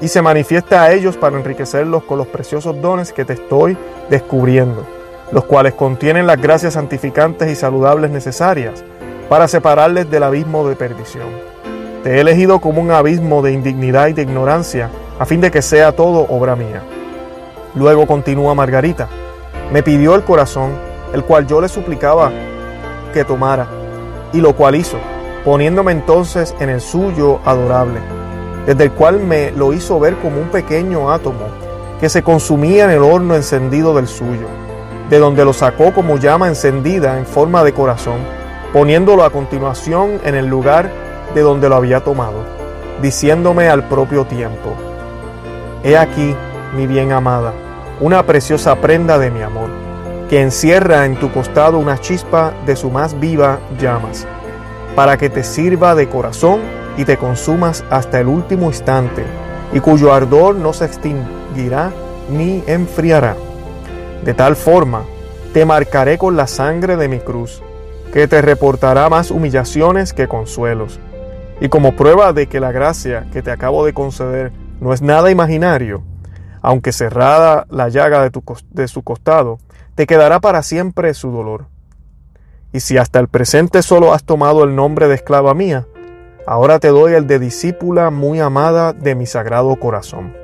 y 0.00 0.08
se 0.08 0.22
manifiesta 0.22 0.82
a 0.82 0.92
ellos 0.92 1.16
para 1.16 1.36
enriquecerlos 1.36 2.04
con 2.04 2.18
los 2.18 2.26
preciosos 2.26 2.80
dones 2.80 3.12
que 3.12 3.26
te 3.26 3.34
estoy 3.34 3.76
descubriendo, 4.08 4.86
los 5.30 5.44
cuales 5.44 5.74
contienen 5.74 6.26
las 6.26 6.40
gracias 6.40 6.74
santificantes 6.74 7.50
y 7.50 7.54
saludables 7.54 8.10
necesarias 8.10 8.82
para 9.28 9.46
separarles 9.46 10.10
del 10.10 10.22
abismo 10.22 10.66
de 10.66 10.76
perdición. 10.76 11.49
Te 12.02 12.16
he 12.16 12.20
elegido 12.20 12.60
como 12.60 12.80
un 12.80 12.90
abismo 12.90 13.42
de 13.42 13.52
indignidad 13.52 14.08
y 14.08 14.12
de 14.12 14.22
ignorancia, 14.22 14.90
a 15.18 15.26
fin 15.26 15.40
de 15.40 15.50
que 15.50 15.62
sea 15.62 15.92
todo 15.92 16.26
obra 16.28 16.56
mía. 16.56 16.82
Luego 17.74 18.06
continúa 18.06 18.54
Margarita. 18.54 19.08
Me 19.72 19.82
pidió 19.82 20.14
el 20.14 20.22
corazón, 20.22 20.72
el 21.12 21.24
cual 21.24 21.46
yo 21.46 21.60
le 21.60 21.68
suplicaba 21.68 22.32
que 23.12 23.24
tomara, 23.24 23.66
y 24.32 24.40
lo 24.40 24.54
cual 24.56 24.76
hizo, 24.76 24.98
poniéndome 25.44 25.92
entonces 25.92 26.54
en 26.58 26.70
el 26.70 26.80
suyo 26.80 27.40
adorable 27.44 28.00
desde 28.66 28.84
el 28.84 28.92
cual 28.92 29.20
me 29.20 29.50
lo 29.52 29.72
hizo 29.72 29.98
ver 29.98 30.16
como 30.16 30.40
un 30.40 30.48
pequeño 30.48 31.10
átomo 31.10 31.48
que 31.98 32.08
se 32.08 32.22
consumía 32.22 32.84
en 32.84 32.90
el 32.90 33.02
horno 33.02 33.34
encendido 33.34 33.94
del 33.94 34.06
suyo, 34.06 34.46
de 35.08 35.18
donde 35.18 35.44
lo 35.44 35.52
sacó 35.52 35.92
como 35.92 36.18
llama 36.18 36.48
encendida 36.48 37.18
en 37.18 37.26
forma 37.26 37.64
de 37.64 37.72
corazón, 37.72 38.18
poniéndolo 38.72 39.24
a 39.24 39.30
continuación 39.30 40.20
en 40.24 40.34
el 40.34 40.46
lugar 40.46 40.90
de 41.34 41.40
donde 41.42 41.68
lo 41.68 41.76
había 41.76 42.00
tomado, 42.00 42.44
diciéndome 43.00 43.68
al 43.68 43.88
propio 43.88 44.24
tiempo, 44.24 44.74
He 45.82 45.96
aquí, 45.96 46.36
mi 46.76 46.86
bien 46.86 47.12
amada, 47.12 47.54
una 48.00 48.26
preciosa 48.26 48.76
prenda 48.76 49.18
de 49.18 49.30
mi 49.30 49.40
amor, 49.40 49.70
que 50.28 50.42
encierra 50.42 51.06
en 51.06 51.16
tu 51.16 51.32
costado 51.32 51.78
una 51.78 51.98
chispa 51.98 52.52
de 52.66 52.76
su 52.76 52.90
más 52.90 53.18
viva 53.18 53.58
llamas, 53.78 54.26
para 54.94 55.16
que 55.16 55.30
te 55.30 55.42
sirva 55.42 55.94
de 55.94 56.08
corazón 56.08 56.60
y 56.98 57.04
te 57.04 57.16
consumas 57.16 57.82
hasta 57.88 58.20
el 58.20 58.28
último 58.28 58.66
instante, 58.66 59.24
y 59.72 59.80
cuyo 59.80 60.12
ardor 60.12 60.54
no 60.56 60.74
se 60.74 60.84
extinguirá 60.84 61.92
ni 62.30 62.62
enfriará. 62.66 63.36
De 64.24 64.34
tal 64.34 64.56
forma, 64.56 65.04
te 65.54 65.64
marcaré 65.64 66.18
con 66.18 66.36
la 66.36 66.46
sangre 66.46 66.96
de 66.96 67.08
mi 67.08 67.20
cruz, 67.20 67.62
que 68.12 68.28
te 68.28 68.42
reportará 68.42 69.08
más 69.08 69.30
humillaciones 69.30 70.12
que 70.12 70.28
consuelos. 70.28 71.00
Y 71.60 71.68
como 71.68 71.94
prueba 71.94 72.32
de 72.32 72.46
que 72.46 72.58
la 72.58 72.72
gracia 72.72 73.26
que 73.32 73.42
te 73.42 73.50
acabo 73.50 73.84
de 73.84 73.92
conceder 73.92 74.52
no 74.80 74.94
es 74.94 75.02
nada 75.02 75.30
imaginario, 75.30 76.02
aunque 76.62 76.92
cerrada 76.92 77.66
la 77.70 77.88
llaga 77.88 78.22
de, 78.22 78.30
tu, 78.30 78.42
de 78.70 78.88
su 78.88 79.02
costado, 79.02 79.58
te 79.94 80.06
quedará 80.06 80.40
para 80.40 80.62
siempre 80.62 81.12
su 81.12 81.30
dolor. 81.30 81.66
Y 82.72 82.80
si 82.80 82.96
hasta 82.96 83.18
el 83.18 83.28
presente 83.28 83.82
solo 83.82 84.14
has 84.14 84.24
tomado 84.24 84.64
el 84.64 84.74
nombre 84.74 85.08
de 85.08 85.16
esclava 85.16 85.54
mía, 85.54 85.86
ahora 86.46 86.78
te 86.78 86.88
doy 86.88 87.12
el 87.12 87.26
de 87.26 87.38
discípula 87.38 88.10
muy 88.10 88.40
amada 88.40 88.92
de 88.92 89.14
mi 89.14 89.26
sagrado 89.26 89.76
corazón. 89.76 90.34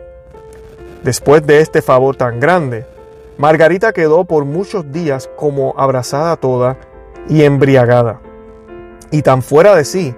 Después 1.03 1.47
de 1.47 1.61
este 1.61 1.83
favor 1.83 2.17
tan 2.17 2.41
grande, 2.41 2.85
Margarita 3.39 3.93
quedó 3.93 4.25
por 4.25 4.45
muchos 4.45 4.91
días 4.93 5.31
como 5.37 5.75
abrazada 5.77 6.37
toda 6.37 6.79
y 7.29 7.43
embriagada, 7.43 8.21
y 9.11 9.23
tan 9.23 9.43
fuera 9.43 9.75
de 9.75 9.85
sí, 9.85 10.15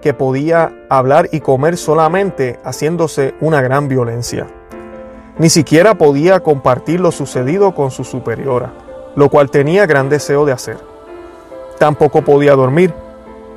que 0.00 0.14
podía 0.14 0.72
hablar 0.88 1.28
y 1.32 1.40
comer 1.40 1.76
solamente 1.76 2.58
haciéndose 2.64 3.34
una 3.40 3.60
gran 3.60 3.88
violencia. 3.88 4.46
Ni 5.38 5.50
siquiera 5.50 5.94
podía 5.94 6.40
compartir 6.40 7.00
lo 7.00 7.12
sucedido 7.12 7.74
con 7.74 7.90
su 7.90 8.04
superiora, 8.04 8.72
lo 9.14 9.28
cual 9.28 9.50
tenía 9.50 9.86
gran 9.86 10.08
deseo 10.08 10.44
de 10.44 10.52
hacer. 10.52 10.78
Tampoco 11.78 12.22
podía 12.22 12.54
dormir, 12.54 12.92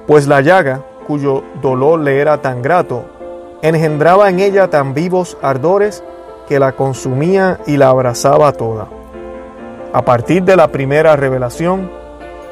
pues 0.07 0.27
la 0.27 0.41
llaga, 0.41 0.83
cuyo 1.07 1.43
dolor 1.61 1.99
le 1.99 2.19
era 2.19 2.41
tan 2.41 2.61
grato, 2.61 3.05
engendraba 3.61 4.29
en 4.29 4.39
ella 4.39 4.69
tan 4.69 4.93
vivos 4.93 5.37
ardores 5.41 6.03
que 6.47 6.59
la 6.59 6.73
consumía 6.73 7.59
y 7.65 7.77
la 7.77 7.89
abrazaba 7.89 8.51
toda. 8.51 8.87
A 9.93 10.03
partir 10.03 10.43
de 10.43 10.55
la 10.55 10.67
primera 10.69 11.15
revelación, 11.15 11.91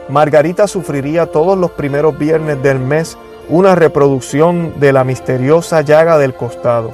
Margarita 0.09 0.67
sufriría 0.67 1.27
todos 1.27 1.57
los 1.57 1.71
primeros 1.71 2.17
viernes 2.17 2.61
del 2.63 2.79
mes 2.79 3.17
una 3.49 3.73
reproducción 3.73 4.79
de 4.79 4.93
la 4.93 5.03
misteriosa 5.03 5.81
llaga 5.81 6.19
del 6.19 6.35
costado, 6.35 6.91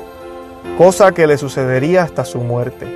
cosa 0.77 1.12
que 1.12 1.27
le 1.27 1.38
sucedería 1.38 2.03
hasta 2.03 2.24
su 2.24 2.39
muerte. 2.39 2.88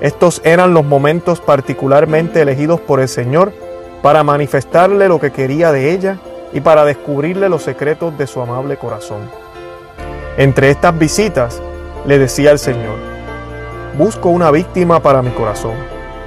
Estos 0.00 0.40
eran 0.42 0.72
los 0.72 0.84
momentos 0.84 1.40
particularmente 1.40 2.40
elegidos 2.40 2.80
por 2.80 3.00
el 3.00 3.08
Señor 3.08 3.52
para 4.00 4.24
manifestarle 4.24 5.06
lo 5.06 5.20
que 5.20 5.30
quería 5.30 5.70
de 5.70 5.92
ella 5.92 6.16
y 6.52 6.60
para 6.60 6.84
descubrirle 6.84 7.50
los 7.50 7.62
secretos 7.62 8.16
de 8.16 8.26
su 8.26 8.40
amable 8.40 8.78
corazón. 8.78 9.20
Entre 10.38 10.70
estas 10.70 10.98
visitas, 10.98 11.62
le 12.06 12.18
decía 12.18 12.50
el 12.50 12.58
Señor, 12.58 12.96
busco 13.98 14.30
una 14.30 14.50
víctima 14.50 15.00
para 15.00 15.20
mi 15.20 15.30
corazón 15.30 15.74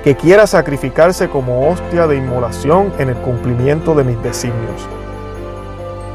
que 0.03 0.15
quiera 0.15 0.45
sacrificarse 0.45 1.27
como 1.27 1.67
hostia 1.67 2.05
de 2.05 2.17
inmolación 2.17 2.93
en 2.99 3.09
el 3.09 3.15
cumplimiento 3.15 3.95
de 3.95 4.03
mis 4.03 4.21
designios. 4.21 4.87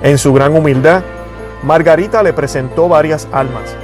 En 0.03 0.17
su 0.17 0.33
gran 0.33 0.57
humildad, 0.57 1.03
Margarita 1.63 2.23
le 2.23 2.33
presentó 2.33 2.89
varias 2.89 3.29
almas 3.33 3.75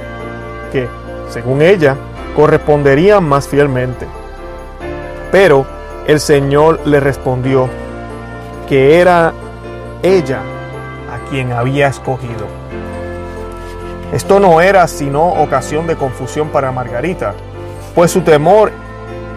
que, 0.71 0.87
según 1.29 1.61
ella, 1.61 1.95
corresponderían 2.35 3.23
más 3.23 3.47
fielmente. 3.47 4.07
Pero 5.31 5.65
el 6.07 6.19
Señor 6.19 6.79
le 6.85 6.99
respondió 6.99 7.69
que 8.67 8.99
era 8.99 9.33
ella 10.01 10.41
a 11.11 11.29
quien 11.29 11.51
había 11.51 11.87
escogido. 11.87 12.47
Esto 14.11 14.39
no 14.39 14.61
era 14.61 14.87
sino 14.87 15.23
ocasión 15.23 15.85
de 15.85 15.97
confusión 15.97 16.49
para 16.49 16.71
Margarita, 16.71 17.33
pues 17.93 18.09
su 18.09 18.21
temor 18.21 18.71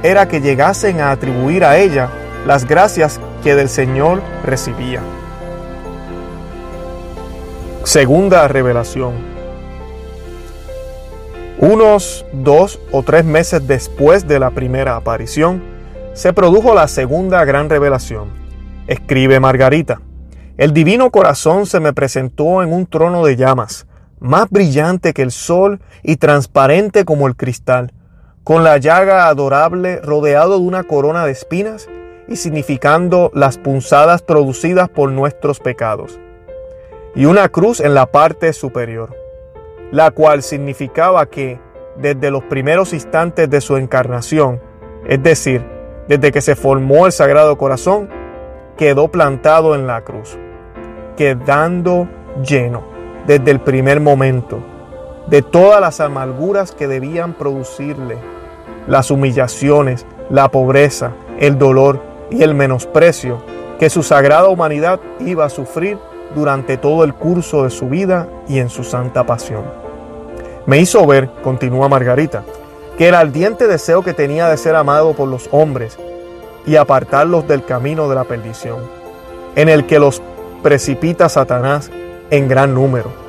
era 0.02 0.28
que 0.28 0.40
llegasen 0.40 1.00
a 1.00 1.10
atribuir 1.10 1.64
a 1.64 1.76
ella 1.76 2.08
las 2.46 2.66
gracias 2.66 3.20
que 3.42 3.54
del 3.54 3.68
Señor 3.68 4.22
recibía. 4.44 5.00
Segunda 7.84 8.46
revelación. 8.48 9.14
Unos 11.58 12.24
dos 12.32 12.80
o 12.92 13.02
tres 13.02 13.24
meses 13.24 13.66
después 13.66 14.26
de 14.28 14.38
la 14.38 14.50
primera 14.50 14.96
aparición, 14.96 15.62
se 16.14 16.32
produjo 16.32 16.74
la 16.74 16.88
segunda 16.88 17.44
gran 17.44 17.68
revelación. 17.68 18.28
Escribe 18.86 19.40
Margarita. 19.40 20.00
El 20.56 20.72
divino 20.72 21.10
corazón 21.10 21.66
se 21.66 21.80
me 21.80 21.92
presentó 21.92 22.62
en 22.62 22.72
un 22.72 22.86
trono 22.86 23.24
de 23.24 23.36
llamas, 23.36 23.86
más 24.18 24.50
brillante 24.50 25.12
que 25.12 25.22
el 25.22 25.30
sol 25.30 25.80
y 26.02 26.16
transparente 26.16 27.04
como 27.04 27.26
el 27.26 27.36
cristal 27.36 27.92
con 28.44 28.64
la 28.64 28.78
llaga 28.78 29.28
adorable 29.28 30.00
rodeado 30.00 30.58
de 30.58 30.64
una 30.64 30.84
corona 30.84 31.26
de 31.26 31.32
espinas 31.32 31.88
y 32.26 32.36
significando 32.36 33.30
las 33.34 33.58
punzadas 33.58 34.22
producidas 34.22 34.88
por 34.88 35.12
nuestros 35.12 35.60
pecados, 35.60 36.18
y 37.14 37.24
una 37.24 37.48
cruz 37.48 37.80
en 37.80 37.94
la 37.94 38.06
parte 38.06 38.52
superior, 38.52 39.16
la 39.90 40.10
cual 40.10 40.42
significaba 40.42 41.26
que 41.26 41.58
desde 41.96 42.30
los 42.30 42.44
primeros 42.44 42.92
instantes 42.92 43.50
de 43.50 43.60
su 43.60 43.76
encarnación, 43.76 44.60
es 45.06 45.22
decir, 45.22 45.64
desde 46.08 46.32
que 46.32 46.40
se 46.40 46.56
formó 46.56 47.06
el 47.06 47.12
Sagrado 47.12 47.58
Corazón, 47.58 48.08
quedó 48.76 49.08
plantado 49.08 49.74
en 49.74 49.86
la 49.86 50.02
cruz, 50.02 50.38
quedando 51.16 52.08
lleno 52.42 52.82
desde 53.26 53.50
el 53.50 53.60
primer 53.60 54.00
momento 54.00 54.60
de 55.26 55.42
todas 55.42 55.80
las 55.80 56.00
amarguras 56.00 56.72
que 56.72 56.88
debían 56.88 57.34
producirle, 57.34 58.16
las 58.86 59.10
humillaciones, 59.10 60.06
la 60.30 60.48
pobreza, 60.48 61.12
el 61.38 61.58
dolor 61.58 62.00
y 62.30 62.42
el 62.42 62.54
menosprecio 62.54 63.42
que 63.78 63.90
su 63.90 64.02
sagrada 64.02 64.48
humanidad 64.48 65.00
iba 65.20 65.44
a 65.44 65.50
sufrir 65.50 65.98
durante 66.34 66.76
todo 66.76 67.04
el 67.04 67.14
curso 67.14 67.64
de 67.64 67.70
su 67.70 67.88
vida 67.88 68.28
y 68.48 68.58
en 68.58 68.70
su 68.70 68.84
santa 68.84 69.24
pasión. 69.24 69.64
Me 70.66 70.78
hizo 70.78 71.06
ver, 71.06 71.30
continúa 71.42 71.88
Margarita, 71.88 72.44
que 72.96 73.08
el 73.08 73.14
ardiente 73.14 73.66
deseo 73.66 74.02
que 74.02 74.14
tenía 74.14 74.48
de 74.48 74.56
ser 74.56 74.76
amado 74.76 75.14
por 75.14 75.28
los 75.28 75.48
hombres 75.52 75.98
y 76.66 76.76
apartarlos 76.76 77.48
del 77.48 77.64
camino 77.64 78.08
de 78.08 78.14
la 78.14 78.24
perdición, 78.24 78.78
en 79.56 79.68
el 79.68 79.86
que 79.86 79.98
los 79.98 80.22
precipita 80.62 81.28
Satanás 81.28 81.90
en 82.30 82.48
gran 82.48 82.74
número 82.74 83.20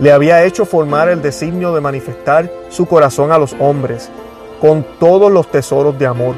le 0.00 0.12
había 0.12 0.44
hecho 0.44 0.64
formar 0.64 1.10
el 1.10 1.20
designio 1.20 1.74
de 1.74 1.82
manifestar 1.82 2.50
su 2.70 2.86
corazón 2.86 3.32
a 3.32 3.38
los 3.38 3.54
hombres 3.60 4.10
con 4.58 4.84
todos 4.98 5.30
los 5.30 5.50
tesoros 5.50 5.98
de 5.98 6.06
amor, 6.06 6.34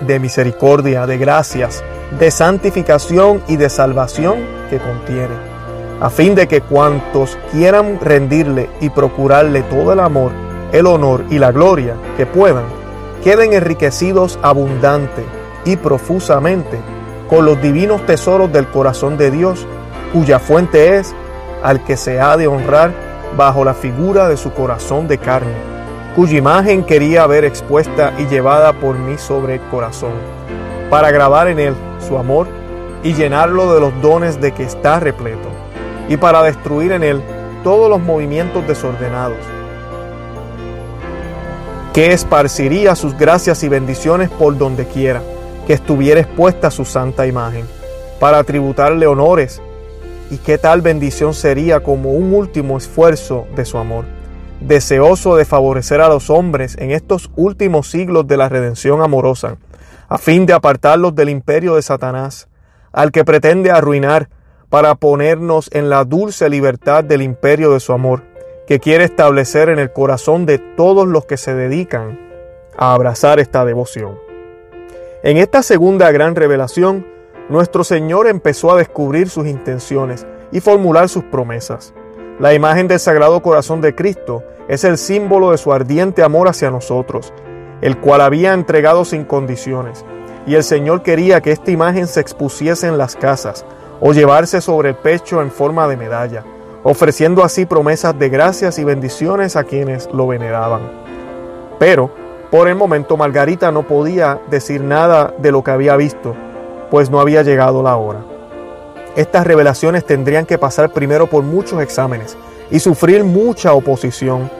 de 0.00 0.18
misericordia, 0.18 1.06
de 1.06 1.18
gracias, 1.18 1.84
de 2.18 2.30
santificación 2.30 3.42
y 3.48 3.56
de 3.56 3.70
salvación 3.70 4.38
que 4.68 4.78
contiene, 4.78 5.34
a 6.00 6.10
fin 6.10 6.34
de 6.34 6.46
que 6.46 6.60
cuantos 6.60 7.38
quieran 7.50 7.98
rendirle 8.00 8.68
y 8.80 8.90
procurarle 8.90 9.62
todo 9.62 9.92
el 9.92 10.00
amor, 10.00 10.32
el 10.72 10.86
honor 10.86 11.24
y 11.30 11.38
la 11.38 11.52
gloria 11.52 11.94
que 12.16 12.26
puedan, 12.26 12.64
queden 13.24 13.52
enriquecidos 13.52 14.38
abundante 14.42 15.24
y 15.64 15.76
profusamente 15.76 16.78
con 17.30 17.46
los 17.46 17.60
divinos 17.62 18.04
tesoros 18.04 18.52
del 18.52 18.68
corazón 18.68 19.16
de 19.16 19.30
Dios, 19.30 19.66
cuya 20.12 20.38
fuente 20.38 20.98
es 20.98 21.14
al 21.62 21.82
que 21.84 21.96
se 21.96 22.20
ha 22.20 22.36
de 22.36 22.46
honrar 22.46 22.92
bajo 23.36 23.64
la 23.64 23.72
figura 23.72 24.28
de 24.28 24.36
su 24.36 24.52
corazón 24.52 25.08
de 25.08 25.16
carne, 25.16 25.54
cuya 26.14 26.36
imagen 26.36 26.84
quería 26.84 27.26
ver 27.26 27.44
expuesta 27.44 28.12
y 28.18 28.26
llevada 28.26 28.74
por 28.74 28.98
mí 28.98 29.16
sobre 29.16 29.54
el 29.54 29.60
corazón, 29.70 30.12
para 30.90 31.10
grabar 31.10 31.48
en 31.48 31.58
él 31.58 31.74
su 32.12 32.18
amor 32.18 32.46
y 33.02 33.14
llenarlo 33.14 33.72
de 33.72 33.80
los 33.80 34.02
dones 34.02 34.38
de 34.38 34.52
que 34.52 34.64
está 34.64 35.00
repleto, 35.00 35.48
y 36.10 36.18
para 36.18 36.42
destruir 36.42 36.92
en 36.92 37.02
él 37.02 37.22
todos 37.64 37.88
los 37.88 38.00
movimientos 38.00 38.66
desordenados, 38.68 39.38
que 41.94 42.12
esparciría 42.12 42.94
sus 42.94 43.16
gracias 43.16 43.62
y 43.62 43.68
bendiciones 43.70 44.28
por 44.28 44.58
donde 44.58 44.86
quiera 44.86 45.22
que 45.66 45.72
estuviera 45.72 46.20
expuesta 46.20 46.70
su 46.70 46.84
santa 46.84 47.26
imagen, 47.26 47.64
para 48.20 48.44
tributarle 48.44 49.06
honores 49.06 49.62
y 50.30 50.36
qué 50.36 50.58
tal 50.58 50.82
bendición 50.82 51.32
sería 51.32 51.80
como 51.80 52.12
un 52.12 52.34
último 52.34 52.76
esfuerzo 52.76 53.46
de 53.56 53.64
su 53.64 53.78
amor, 53.78 54.04
deseoso 54.60 55.34
de 55.36 55.46
favorecer 55.46 56.02
a 56.02 56.08
los 56.08 56.28
hombres 56.28 56.76
en 56.78 56.90
estos 56.90 57.30
últimos 57.36 57.90
siglos 57.90 58.26
de 58.26 58.36
la 58.36 58.50
redención 58.50 59.00
amorosa, 59.00 59.56
a 60.12 60.18
fin 60.18 60.44
de 60.44 60.52
apartarlos 60.52 61.14
del 61.14 61.30
imperio 61.30 61.76
de 61.76 61.80
Satanás, 61.80 62.46
al 62.92 63.12
que 63.12 63.24
pretende 63.24 63.70
arruinar 63.70 64.28
para 64.68 64.94
ponernos 64.94 65.70
en 65.72 65.88
la 65.88 66.04
dulce 66.04 66.50
libertad 66.50 67.02
del 67.02 67.22
imperio 67.22 67.72
de 67.72 67.80
su 67.80 67.94
amor, 67.94 68.22
que 68.66 68.78
quiere 68.78 69.04
establecer 69.04 69.70
en 69.70 69.78
el 69.78 69.90
corazón 69.90 70.44
de 70.44 70.58
todos 70.58 71.08
los 71.08 71.24
que 71.24 71.38
se 71.38 71.54
dedican 71.54 72.20
a 72.76 72.92
abrazar 72.92 73.40
esta 73.40 73.64
devoción. 73.64 74.18
En 75.22 75.38
esta 75.38 75.62
segunda 75.62 76.10
gran 76.10 76.36
revelación, 76.36 77.06
nuestro 77.48 77.82
Señor 77.82 78.26
empezó 78.26 78.70
a 78.70 78.76
descubrir 78.76 79.30
sus 79.30 79.46
intenciones 79.46 80.26
y 80.50 80.60
formular 80.60 81.08
sus 81.08 81.24
promesas. 81.24 81.94
La 82.38 82.52
imagen 82.52 82.86
del 82.86 83.00
Sagrado 83.00 83.40
Corazón 83.40 83.80
de 83.80 83.94
Cristo 83.94 84.44
es 84.68 84.84
el 84.84 84.98
símbolo 84.98 85.52
de 85.52 85.56
su 85.56 85.72
ardiente 85.72 86.22
amor 86.22 86.48
hacia 86.48 86.70
nosotros, 86.70 87.32
el 87.82 87.98
cual 87.98 88.22
había 88.22 88.54
entregado 88.54 89.04
sin 89.04 89.24
condiciones, 89.24 90.04
y 90.46 90.54
el 90.54 90.64
Señor 90.64 91.02
quería 91.02 91.40
que 91.40 91.52
esta 91.52 91.70
imagen 91.70 92.06
se 92.06 92.20
expusiese 92.20 92.86
en 92.86 92.96
las 92.96 93.16
casas, 93.16 93.66
o 94.00 94.12
llevarse 94.12 94.60
sobre 94.60 94.90
el 94.90 94.94
pecho 94.96 95.42
en 95.42 95.50
forma 95.50 95.86
de 95.86 95.96
medalla, 95.96 96.44
ofreciendo 96.82 97.44
así 97.44 97.66
promesas 97.66 98.18
de 98.18 98.28
gracias 98.28 98.78
y 98.78 98.84
bendiciones 98.84 99.54
a 99.56 99.64
quienes 99.64 100.08
lo 100.12 100.26
veneraban. 100.26 100.80
Pero, 101.78 102.10
por 102.50 102.68
el 102.68 102.74
momento, 102.74 103.16
Margarita 103.16 103.70
no 103.70 103.86
podía 103.86 104.40
decir 104.50 104.80
nada 104.82 105.34
de 105.38 105.52
lo 105.52 105.62
que 105.62 105.70
había 105.70 105.96
visto, 105.96 106.34
pues 106.90 107.10
no 107.10 107.20
había 107.20 107.42
llegado 107.42 107.82
la 107.82 107.96
hora. 107.96 108.20
Estas 109.16 109.46
revelaciones 109.46 110.04
tendrían 110.04 110.46
que 110.46 110.58
pasar 110.58 110.92
primero 110.92 111.26
por 111.26 111.42
muchos 111.42 111.80
exámenes 111.82 112.36
y 112.70 112.80
sufrir 112.80 113.24
mucha 113.24 113.72
oposición, 113.72 114.50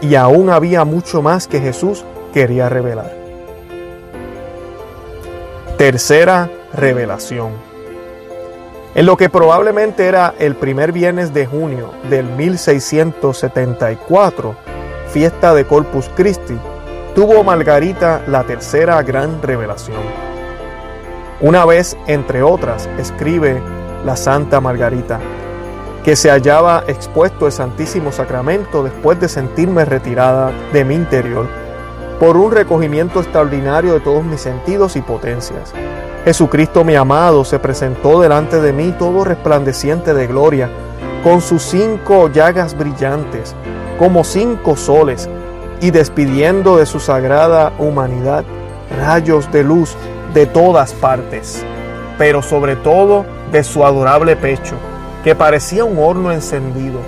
y 0.00 0.14
aún 0.14 0.50
había 0.50 0.84
mucho 0.84 1.22
más 1.22 1.46
que 1.46 1.60
Jesús 1.60 2.04
quería 2.36 2.68
revelar. 2.68 3.10
Tercera 5.78 6.50
revelación. 6.74 7.52
En 8.94 9.06
lo 9.06 9.16
que 9.16 9.30
probablemente 9.30 10.04
era 10.04 10.34
el 10.38 10.54
primer 10.54 10.92
viernes 10.92 11.32
de 11.32 11.46
junio 11.46 11.92
del 12.10 12.26
1674, 12.26 14.54
fiesta 15.08 15.54
de 15.54 15.66
Corpus 15.66 16.10
Christi, 16.14 16.58
tuvo 17.14 17.42
Margarita 17.42 18.20
la 18.26 18.44
tercera 18.44 19.02
gran 19.02 19.40
revelación. 19.40 20.02
Una 21.40 21.64
vez, 21.64 21.96
entre 22.06 22.42
otras, 22.42 22.86
escribe 22.98 23.62
la 24.04 24.14
Santa 24.14 24.60
Margarita, 24.60 25.20
que 26.04 26.16
se 26.16 26.28
hallaba 26.28 26.84
expuesto 26.86 27.46
el 27.46 27.52
Santísimo 27.52 28.12
Sacramento 28.12 28.84
después 28.84 29.18
de 29.18 29.30
sentirme 29.30 29.86
retirada 29.86 30.52
de 30.74 30.84
mi 30.84 30.96
interior 30.96 31.64
por 32.18 32.36
un 32.36 32.52
recogimiento 32.52 33.20
extraordinario 33.20 33.92
de 33.94 34.00
todos 34.00 34.24
mis 34.24 34.40
sentidos 34.40 34.96
y 34.96 35.02
potencias 35.02 35.72
Jesucristo 36.26 36.82
mi 36.82 36.96
amado 36.96 37.44
se 37.44 37.60
presentó 37.60 38.20
delante 38.20 38.60
de 38.60 38.72
mí 38.72 38.92
todo 38.98 39.22
resplandeciente 39.22 40.12
de 40.12 40.26
gloria, 40.26 40.68
con 41.22 41.40
sus 41.40 41.62
cinco 41.62 42.28
llagas 42.28 42.76
brillantes, 42.76 43.54
como 43.96 44.24
cinco 44.24 44.74
soles, 44.76 45.28
y 45.80 45.92
despidiendo 45.92 46.78
de 46.78 46.86
su 46.86 46.98
sagrada 46.98 47.72
humanidad 47.78 48.44
rayos 49.00 49.52
de 49.52 49.62
luz 49.62 49.94
de 50.34 50.46
todas 50.46 50.94
partes, 50.94 51.64
pero 52.18 52.42
sobre 52.42 52.74
todo 52.74 53.24
de 53.52 53.62
su 53.62 53.86
adorable 53.86 54.34
pecho, 54.34 54.74
que 55.22 55.36
parecía 55.36 55.84
un 55.84 55.96
horno 55.96 56.32
encendido, 56.32 56.98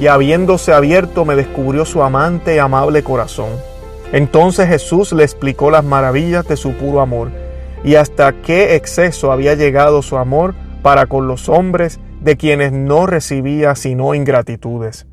y 0.00 0.08
habiéndose 0.08 0.72
abierto 0.72 1.24
me 1.24 1.36
descubrió 1.36 1.84
su 1.84 2.02
amante 2.02 2.56
y 2.56 2.58
amable 2.58 3.04
corazón. 3.04 3.50
Entonces 4.12 4.68
Jesús 4.68 5.12
le 5.12 5.24
explicó 5.24 5.70
las 5.70 5.84
maravillas 5.84 6.46
de 6.46 6.56
su 6.56 6.72
puro 6.72 7.00
amor, 7.00 7.30
y 7.84 7.96
hasta 7.96 8.32
qué 8.32 8.74
exceso 8.76 9.32
había 9.32 9.54
llegado 9.54 10.02
su 10.02 10.16
amor 10.16 10.54
para 10.82 11.06
con 11.06 11.28
los 11.28 11.48
hombres 11.48 12.00
de 12.20 12.36
quienes 12.36 12.72
no 12.72 13.06
recibía 13.06 13.74
sino 13.74 14.14
ingratitudes. 14.14 15.06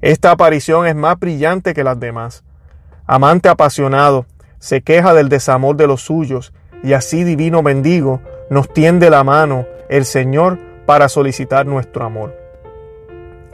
Esta 0.00 0.30
aparición 0.30 0.86
es 0.86 0.96
más 0.96 1.18
brillante 1.18 1.74
que 1.74 1.84
las 1.84 2.00
demás. 2.00 2.42
Amante 3.06 3.48
apasionado, 3.48 4.26
se 4.58 4.82
queja 4.82 5.14
del 5.14 5.28
desamor 5.28 5.76
de 5.76 5.86
los 5.86 6.02
suyos, 6.02 6.52
y 6.82 6.94
así 6.94 7.24
divino 7.24 7.62
mendigo 7.62 8.20
nos 8.48 8.72
tiende 8.72 9.10
la 9.10 9.22
mano 9.24 9.66
el 9.88 10.04
Señor 10.04 10.58
para 10.86 11.08
solicitar 11.08 11.66
nuestro 11.66 12.04
amor. 12.04 12.34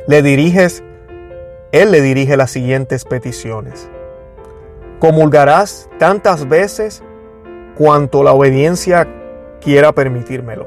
Le 0.07 0.23
diriges, 0.23 0.85
Él 1.73 1.91
le 1.91 2.01
dirige 2.01 2.37
las 2.37 2.53
siguientes 2.53 3.05
peticiones. 3.05 3.91
Comulgarás 4.99 5.91
tantas 5.99 6.49
veces 6.49 7.03
cuanto 7.77 8.23
la 8.23 8.33
obediencia 8.33 9.07
quiera 9.61 9.93
permitírmelo. 9.93 10.67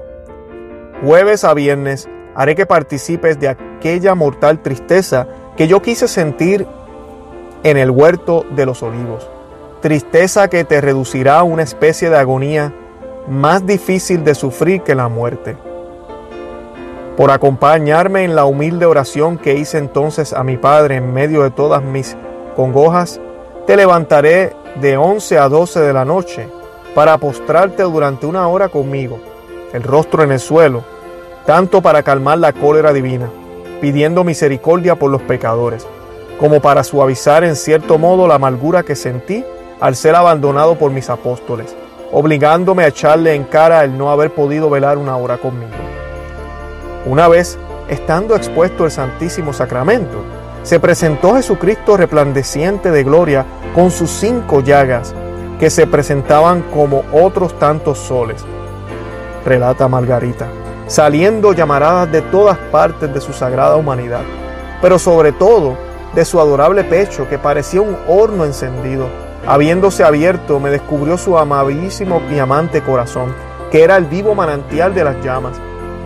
Jueves 1.03 1.43
a 1.43 1.53
viernes 1.53 2.07
haré 2.35 2.55
que 2.55 2.65
participes 2.65 3.39
de 3.39 3.47
aquella 3.47 4.13
mortal 4.13 4.61
tristeza 4.61 5.27
que 5.57 5.67
yo 5.67 5.81
quise 5.81 6.07
sentir 6.07 6.67
en 7.63 7.77
el 7.77 7.89
huerto 7.89 8.45
de 8.55 8.65
los 8.65 8.83
olivos. 8.83 9.27
Tristeza 9.81 10.47
que 10.47 10.63
te 10.63 10.79
reducirá 10.79 11.39
a 11.39 11.43
una 11.43 11.63
especie 11.63 12.09
de 12.09 12.17
agonía 12.17 12.73
más 13.27 13.65
difícil 13.65 14.23
de 14.23 14.35
sufrir 14.35 14.81
que 14.81 14.95
la 14.95 15.07
muerte. 15.07 15.57
Por 17.17 17.31
acompañarme 17.31 18.23
en 18.23 18.35
la 18.35 18.45
humilde 18.45 18.85
oración 18.85 19.37
que 19.37 19.55
hice 19.55 19.77
entonces 19.77 20.33
a 20.33 20.43
mi 20.43 20.57
Padre 20.57 20.95
en 20.95 21.13
medio 21.13 21.43
de 21.43 21.51
todas 21.51 21.83
mis 21.83 22.15
congojas, 22.55 23.19
te 23.69 23.77
levantaré 23.77 24.55
de 24.81 24.97
11 24.97 25.37
a 25.37 25.47
12 25.47 25.81
de 25.81 25.93
la 25.93 26.03
noche 26.03 26.49
para 26.95 27.19
postrarte 27.19 27.83
durante 27.83 28.25
una 28.25 28.47
hora 28.47 28.69
conmigo, 28.69 29.19
el 29.73 29.83
rostro 29.83 30.23
en 30.23 30.31
el 30.31 30.39
suelo, 30.39 30.83
tanto 31.45 31.79
para 31.79 32.01
calmar 32.01 32.39
la 32.39 32.51
cólera 32.51 32.93
divina, 32.93 33.29
pidiendo 33.79 34.23
misericordia 34.23 34.95
por 34.95 35.11
los 35.11 35.21
pecadores, 35.21 35.85
como 36.39 36.61
para 36.61 36.83
suavizar 36.83 37.43
en 37.43 37.55
cierto 37.55 37.99
modo 37.99 38.27
la 38.27 38.33
amargura 38.33 38.81
que 38.81 38.95
sentí 38.95 39.45
al 39.79 39.95
ser 39.95 40.15
abandonado 40.15 40.73
por 40.73 40.89
mis 40.89 41.07
apóstoles, 41.11 41.75
obligándome 42.11 42.85
a 42.85 42.87
echarle 42.87 43.35
en 43.35 43.43
cara 43.43 43.83
el 43.83 43.95
no 43.95 44.09
haber 44.09 44.33
podido 44.33 44.71
velar 44.71 44.97
una 44.97 45.15
hora 45.15 45.37
conmigo. 45.37 45.69
Una 47.05 47.27
vez, 47.27 47.59
estando 47.87 48.35
expuesto 48.35 48.85
el 48.85 48.89
Santísimo 48.89 49.53
Sacramento, 49.53 50.23
se 50.63 50.79
presentó 50.79 51.35
Jesucristo 51.35 51.97
resplandeciente 51.97 52.91
de 52.91 53.03
gloria 53.03 53.45
con 53.73 53.91
sus 53.91 54.09
cinco 54.09 54.61
llagas, 54.61 55.13
que 55.59 55.69
se 55.69 55.87
presentaban 55.87 56.61
como 56.73 57.03
otros 57.11 57.57
tantos 57.59 57.97
soles, 57.97 58.43
relata 59.45 59.87
Margarita, 59.87 60.47
saliendo 60.87 61.53
llamaradas 61.53 62.11
de 62.11 62.21
todas 62.21 62.57
partes 62.71 63.13
de 63.13 63.21
su 63.21 63.33
sagrada 63.33 63.75
humanidad, 63.75 64.21
pero 64.81 64.97
sobre 64.97 65.31
todo 65.31 65.77
de 66.15 66.25
su 66.25 66.39
adorable 66.39 66.83
pecho 66.83 67.27
que 67.29 67.37
parecía 67.37 67.81
un 67.81 67.97
horno 68.07 68.45
encendido. 68.45 69.07
Habiéndose 69.45 70.03
abierto, 70.03 70.59
me 70.59 70.69
descubrió 70.69 71.17
su 71.17 71.37
amabilísimo 71.37 72.21
y 72.31 72.39
amante 72.39 72.81
corazón, 72.81 73.33
que 73.71 73.83
era 73.83 73.97
el 73.97 74.05
vivo 74.05 74.35
manantial 74.35 74.93
de 74.93 75.03
las 75.03 75.23
llamas. 75.23 75.59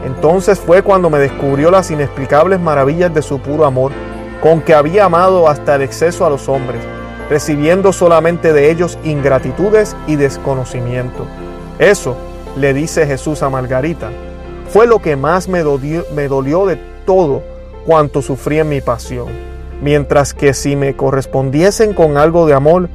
Entonces 0.06 0.60
fue 0.60 0.82
cuando 0.82 1.10
me 1.10 1.20
descubrió 1.20 1.72
las 1.72 1.90
inexplicables 1.90 2.60
maravillas 2.60 3.14
de 3.14 3.22
su 3.22 3.40
puro 3.40 3.66
amor, 3.66 3.92
con 4.44 4.60
que 4.60 4.74
había 4.74 5.06
amado 5.06 5.48
hasta 5.48 5.76
el 5.76 5.84
exceso 5.84 6.26
a 6.26 6.30
los 6.30 6.50
hombres, 6.50 6.82
recibiendo 7.30 7.94
solamente 7.94 8.52
de 8.52 8.72
ellos 8.72 9.00
ingratitudes 9.06 9.96
y 10.06 10.18
desconocimiento. 10.18 11.26
Eso, 11.80 12.18
le 12.58 12.74
dice 12.74 13.08
Jesús 13.08 13.42
a 13.42 13.50
Margarita, 13.50 14.12
fue 14.68 14.86
lo 14.86 15.00
que 15.00 15.16
más 15.16 15.48
me 15.48 15.64
dolió, 15.64 16.66
de 16.66 16.76
todo 17.06 17.42
cuanto 17.86 18.22
sufrí 18.22 18.60
en 18.60 18.68
mi 18.68 18.82
pasión, 18.82 19.30
mientras 19.82 20.34
que 20.34 20.54
si 20.54 20.76
me 20.76 20.98
correspondiesen 20.98 21.94
con 21.94 22.18
algo 22.18 22.46
de 22.46 22.54
amor, 22.54 22.90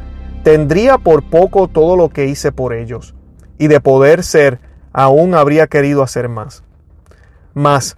tendría 0.44 0.98
por 0.98 1.22
poco 1.22 1.66
todo 1.66 1.96
lo 1.96 2.10
que 2.10 2.26
hice 2.26 2.52
por 2.52 2.74
ellos, 2.74 3.14
y 3.56 3.68
de 3.68 3.80
poder 3.80 4.22
ser, 4.22 4.60
aún 4.92 5.34
habría 5.34 5.66
querido 5.66 6.02
hacer 6.02 6.28
más. 6.28 6.62
Mas, 7.54 7.96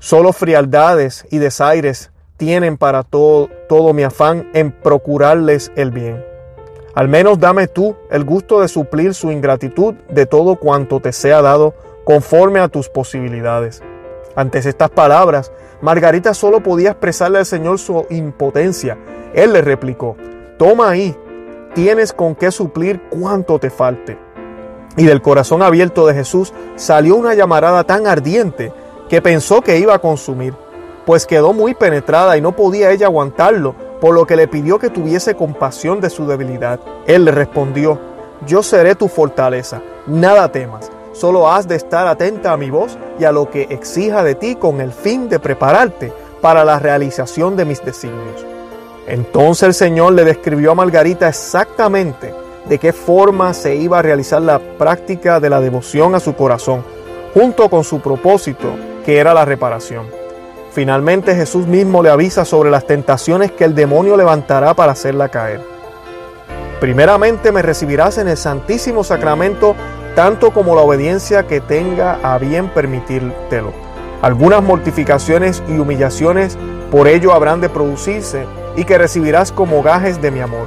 solo 0.00 0.32
frialdades 0.32 1.24
y 1.30 1.38
desaires 1.38 2.10
tienen 2.36 2.76
para 2.76 3.02
todo, 3.02 3.48
todo 3.68 3.92
mi 3.92 4.02
afán 4.02 4.50
en 4.54 4.72
procurarles 4.72 5.72
el 5.76 5.90
bien. 5.90 6.24
Al 6.94 7.08
menos 7.08 7.40
dame 7.40 7.66
tú 7.66 7.96
el 8.10 8.24
gusto 8.24 8.60
de 8.60 8.68
suplir 8.68 9.14
su 9.14 9.32
ingratitud 9.32 9.94
de 10.08 10.26
todo 10.26 10.56
cuanto 10.56 11.00
te 11.00 11.12
sea 11.12 11.42
dado 11.42 11.74
conforme 12.04 12.60
a 12.60 12.68
tus 12.68 12.88
posibilidades. 12.88 13.82
Antes 14.36 14.66
estas 14.66 14.90
palabras, 14.90 15.52
Margarita 15.80 16.34
solo 16.34 16.60
podía 16.60 16.90
expresarle 16.90 17.38
al 17.38 17.46
Señor 17.46 17.78
su 17.78 18.06
impotencia. 18.10 18.96
Él 19.32 19.52
le 19.52 19.60
replicó, 19.62 20.16
toma 20.58 20.90
ahí, 20.90 21.16
tienes 21.74 22.12
con 22.12 22.34
qué 22.34 22.50
suplir 22.50 23.00
cuanto 23.10 23.58
te 23.58 23.70
falte. 23.70 24.18
Y 24.96 25.04
del 25.04 25.22
corazón 25.22 25.62
abierto 25.62 26.06
de 26.06 26.14
Jesús 26.14 26.52
salió 26.76 27.16
una 27.16 27.34
llamarada 27.34 27.84
tan 27.84 28.06
ardiente 28.06 28.72
que 29.08 29.20
pensó 29.20 29.62
que 29.62 29.78
iba 29.78 29.94
a 29.94 29.98
consumir 29.98 30.54
pues 31.06 31.26
quedó 31.26 31.52
muy 31.52 31.74
penetrada 31.74 32.36
y 32.36 32.40
no 32.40 32.52
podía 32.52 32.90
ella 32.90 33.06
aguantarlo, 33.06 33.74
por 34.00 34.14
lo 34.14 34.26
que 34.26 34.36
le 34.36 34.48
pidió 34.48 34.78
que 34.78 34.90
tuviese 34.90 35.34
compasión 35.34 36.00
de 36.00 36.10
su 36.10 36.26
debilidad. 36.26 36.80
Él 37.06 37.24
le 37.24 37.30
respondió, 37.30 37.98
yo 38.46 38.62
seré 38.62 38.94
tu 38.94 39.08
fortaleza, 39.08 39.80
nada 40.06 40.50
temas, 40.50 40.90
Solo 41.14 41.48
has 41.48 41.68
de 41.68 41.76
estar 41.76 42.08
atenta 42.08 42.52
a 42.52 42.56
mi 42.56 42.70
voz 42.70 42.98
y 43.20 43.24
a 43.24 43.30
lo 43.30 43.48
que 43.48 43.68
exija 43.70 44.24
de 44.24 44.34
ti 44.34 44.56
con 44.56 44.80
el 44.80 44.92
fin 44.92 45.28
de 45.28 45.38
prepararte 45.38 46.12
para 46.40 46.64
la 46.64 46.80
realización 46.80 47.56
de 47.56 47.64
mis 47.64 47.84
designios. 47.84 48.44
Entonces 49.06 49.62
el 49.62 49.74
Señor 49.74 50.14
le 50.14 50.24
describió 50.24 50.72
a 50.72 50.74
Margarita 50.74 51.28
exactamente 51.28 52.34
de 52.68 52.78
qué 52.78 52.92
forma 52.92 53.54
se 53.54 53.76
iba 53.76 54.00
a 54.00 54.02
realizar 54.02 54.42
la 54.42 54.58
práctica 54.58 55.38
de 55.38 55.50
la 55.50 55.60
devoción 55.60 56.16
a 56.16 56.20
su 56.20 56.34
corazón, 56.34 56.84
junto 57.32 57.68
con 57.68 57.84
su 57.84 58.00
propósito, 58.00 58.74
que 59.06 59.18
era 59.18 59.32
la 59.32 59.44
reparación. 59.44 60.23
Finalmente 60.74 61.36
Jesús 61.36 61.68
mismo 61.68 62.02
le 62.02 62.10
avisa 62.10 62.44
sobre 62.44 62.68
las 62.68 62.84
tentaciones 62.84 63.52
que 63.52 63.62
el 63.62 63.76
demonio 63.76 64.16
levantará 64.16 64.74
para 64.74 64.90
hacerla 64.90 65.28
caer. 65.28 65.60
Primeramente 66.80 67.52
me 67.52 67.62
recibirás 67.62 68.18
en 68.18 68.26
el 68.26 68.36
Santísimo 68.36 69.04
Sacramento 69.04 69.76
tanto 70.16 70.50
como 70.50 70.74
la 70.74 70.80
obediencia 70.80 71.46
que 71.46 71.60
tenga 71.60 72.18
a 72.24 72.38
bien 72.38 72.68
permitírtelo. 72.70 73.72
Algunas 74.20 74.64
mortificaciones 74.64 75.62
y 75.68 75.78
humillaciones 75.78 76.58
por 76.90 77.06
ello 77.06 77.32
habrán 77.34 77.60
de 77.60 77.68
producirse 77.68 78.44
y 78.74 78.84
que 78.84 78.98
recibirás 78.98 79.52
como 79.52 79.80
gajes 79.80 80.20
de 80.20 80.32
mi 80.32 80.40
amor. 80.40 80.66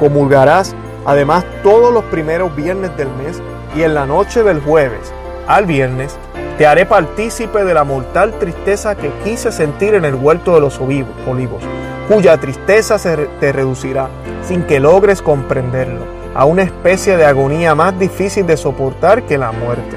Comulgarás 0.00 0.74
además 1.04 1.44
todos 1.62 1.92
los 1.92 2.04
primeros 2.04 2.56
viernes 2.56 2.96
del 2.96 3.08
mes 3.08 3.42
y 3.76 3.82
en 3.82 3.92
la 3.92 4.06
noche 4.06 4.42
del 4.42 4.62
jueves 4.62 5.12
al 5.52 5.66
viernes 5.66 6.16
te 6.56 6.66
haré 6.66 6.86
partícipe 6.86 7.62
de 7.64 7.74
la 7.74 7.84
mortal 7.84 8.38
tristeza 8.38 8.94
que 8.94 9.10
quise 9.22 9.52
sentir 9.52 9.94
en 9.94 10.06
el 10.06 10.14
huerto 10.14 10.54
de 10.54 10.60
los 10.60 10.80
olivos, 10.80 11.62
cuya 12.08 12.38
tristeza 12.38 12.98
se 12.98 13.16
te 13.38 13.52
reducirá 13.52 14.08
sin 14.42 14.62
que 14.62 14.80
logres 14.80 15.20
comprenderlo, 15.20 16.06
a 16.34 16.46
una 16.46 16.62
especie 16.62 17.18
de 17.18 17.26
agonía 17.26 17.74
más 17.74 17.98
difícil 17.98 18.46
de 18.46 18.56
soportar 18.56 19.24
que 19.24 19.36
la 19.36 19.52
muerte. 19.52 19.96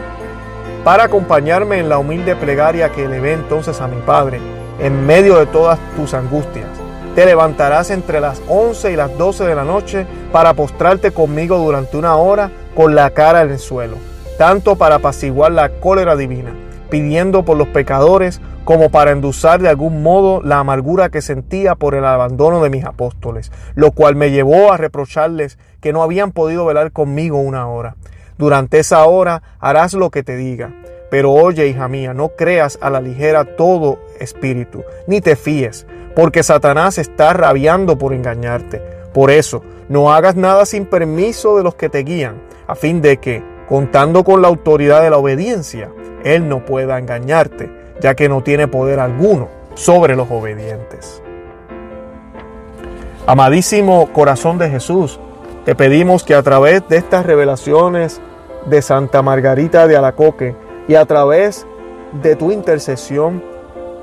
Para 0.83 1.05
acompañarme 1.05 1.79
en 1.79 1.87
la 1.87 1.99
humilde 1.99 2.35
plegaria 2.35 2.91
que 2.91 3.05
elevé 3.05 3.33
entonces 3.33 3.79
a 3.79 3.87
mi 3.87 4.01
Padre, 4.01 4.41
en 4.79 5.05
medio 5.05 5.37
de 5.37 5.45
todas 5.45 5.79
tus 5.95 6.13
angustias, 6.13 6.67
te 7.15 7.25
levantarás 7.25 7.91
entre 7.91 8.19
las 8.19 8.41
11 8.49 8.91
y 8.91 8.95
las 8.97 9.17
12 9.17 9.45
de 9.45 9.55
la 9.55 9.63
noche 9.63 10.05
para 10.33 10.53
postrarte 10.53 11.11
conmigo 11.11 11.57
durante 11.57 11.95
una 11.95 12.17
hora 12.17 12.51
con 12.75 12.93
la 12.93 13.09
cara 13.11 13.41
en 13.41 13.51
el 13.51 13.59
suelo, 13.59 13.95
tanto 14.37 14.75
para 14.75 14.95
apaciguar 14.95 15.51
la 15.51 15.69
cólera 15.79 16.15
divina, 16.15 16.53
pidiendo 16.89 17.45
por 17.45 17.57
los 17.57 17.67
pecadores, 17.69 18.41
como 18.63 18.89
para 18.89 19.11
endulzar 19.11 19.61
de 19.61 19.69
algún 19.69 20.01
modo 20.01 20.41
la 20.41 20.59
amargura 20.59 21.09
que 21.09 21.21
sentía 21.21 21.75
por 21.75 21.93
el 21.93 22.03
abandono 22.03 22.63
de 22.63 22.69
mis 22.69 22.83
apóstoles, 22.83 23.51
lo 23.75 23.91
cual 23.91 24.15
me 24.15 24.31
llevó 24.31 24.73
a 24.73 24.77
reprocharles 24.77 25.59
que 25.81 25.93
no 25.93 26.01
habían 26.01 26.31
podido 26.31 26.65
velar 26.65 26.91
conmigo 26.91 27.37
una 27.37 27.67
hora. 27.67 27.95
Durante 28.37 28.79
esa 28.79 29.05
hora 29.05 29.43
harás 29.59 29.93
lo 29.93 30.09
que 30.09 30.23
te 30.23 30.35
diga. 30.35 30.73
Pero 31.11 31.31
oye, 31.31 31.67
hija 31.67 31.87
mía, 31.87 32.13
no 32.13 32.29
creas 32.29 32.79
a 32.81 32.89
la 32.89 32.99
ligera 32.99 33.55
todo 33.55 33.99
espíritu, 34.19 34.83
ni 35.07 35.21
te 35.21 35.35
fíes, 35.35 35.85
porque 36.15 36.41
Satanás 36.41 36.97
está 36.97 37.31
rabiando 37.33 37.97
por 37.97 38.13
engañarte. 38.13 38.81
Por 39.13 39.29
eso, 39.29 39.63
no 39.87 40.11
hagas 40.11 40.35
nada 40.35 40.65
sin 40.65 40.85
permiso 40.85 41.55
de 41.55 41.63
los 41.63 41.75
que 41.75 41.89
te 41.89 41.99
guían, 41.99 42.41
a 42.67 42.75
fin 42.75 43.01
de 43.01 43.17
que, 43.17 43.43
contando 43.67 44.23
con 44.23 44.41
la 44.41 44.47
autoridad 44.47 45.01
de 45.01 45.09
la 45.09 45.17
obediencia, 45.17 45.91
Él 46.23 46.47
no 46.47 46.65
pueda 46.65 46.99
engañarte, 46.99 47.71
ya 47.99 48.15
que 48.15 48.29
no 48.29 48.43
tiene 48.43 48.67
poder 48.67 48.99
alguno 48.99 49.49
sobre 49.73 50.15
los 50.15 50.29
obedientes. 50.29 51.21
Amadísimo 53.27 54.11
corazón 54.13 54.57
de 54.57 54.69
Jesús, 54.69 55.19
te 55.65 55.75
pedimos 55.75 56.23
que 56.23 56.35
a 56.35 56.43
través 56.43 56.87
de 56.87 56.97
estas 56.97 57.25
revelaciones 57.25 58.21
de 58.67 58.81
Santa 58.81 59.21
Margarita 59.21 59.87
de 59.87 59.97
Alacoque 59.97 60.55
y 60.87 60.95
a 60.95 61.05
través 61.05 61.65
de 62.21 62.35
tu 62.35 62.51
intercesión, 62.51 63.55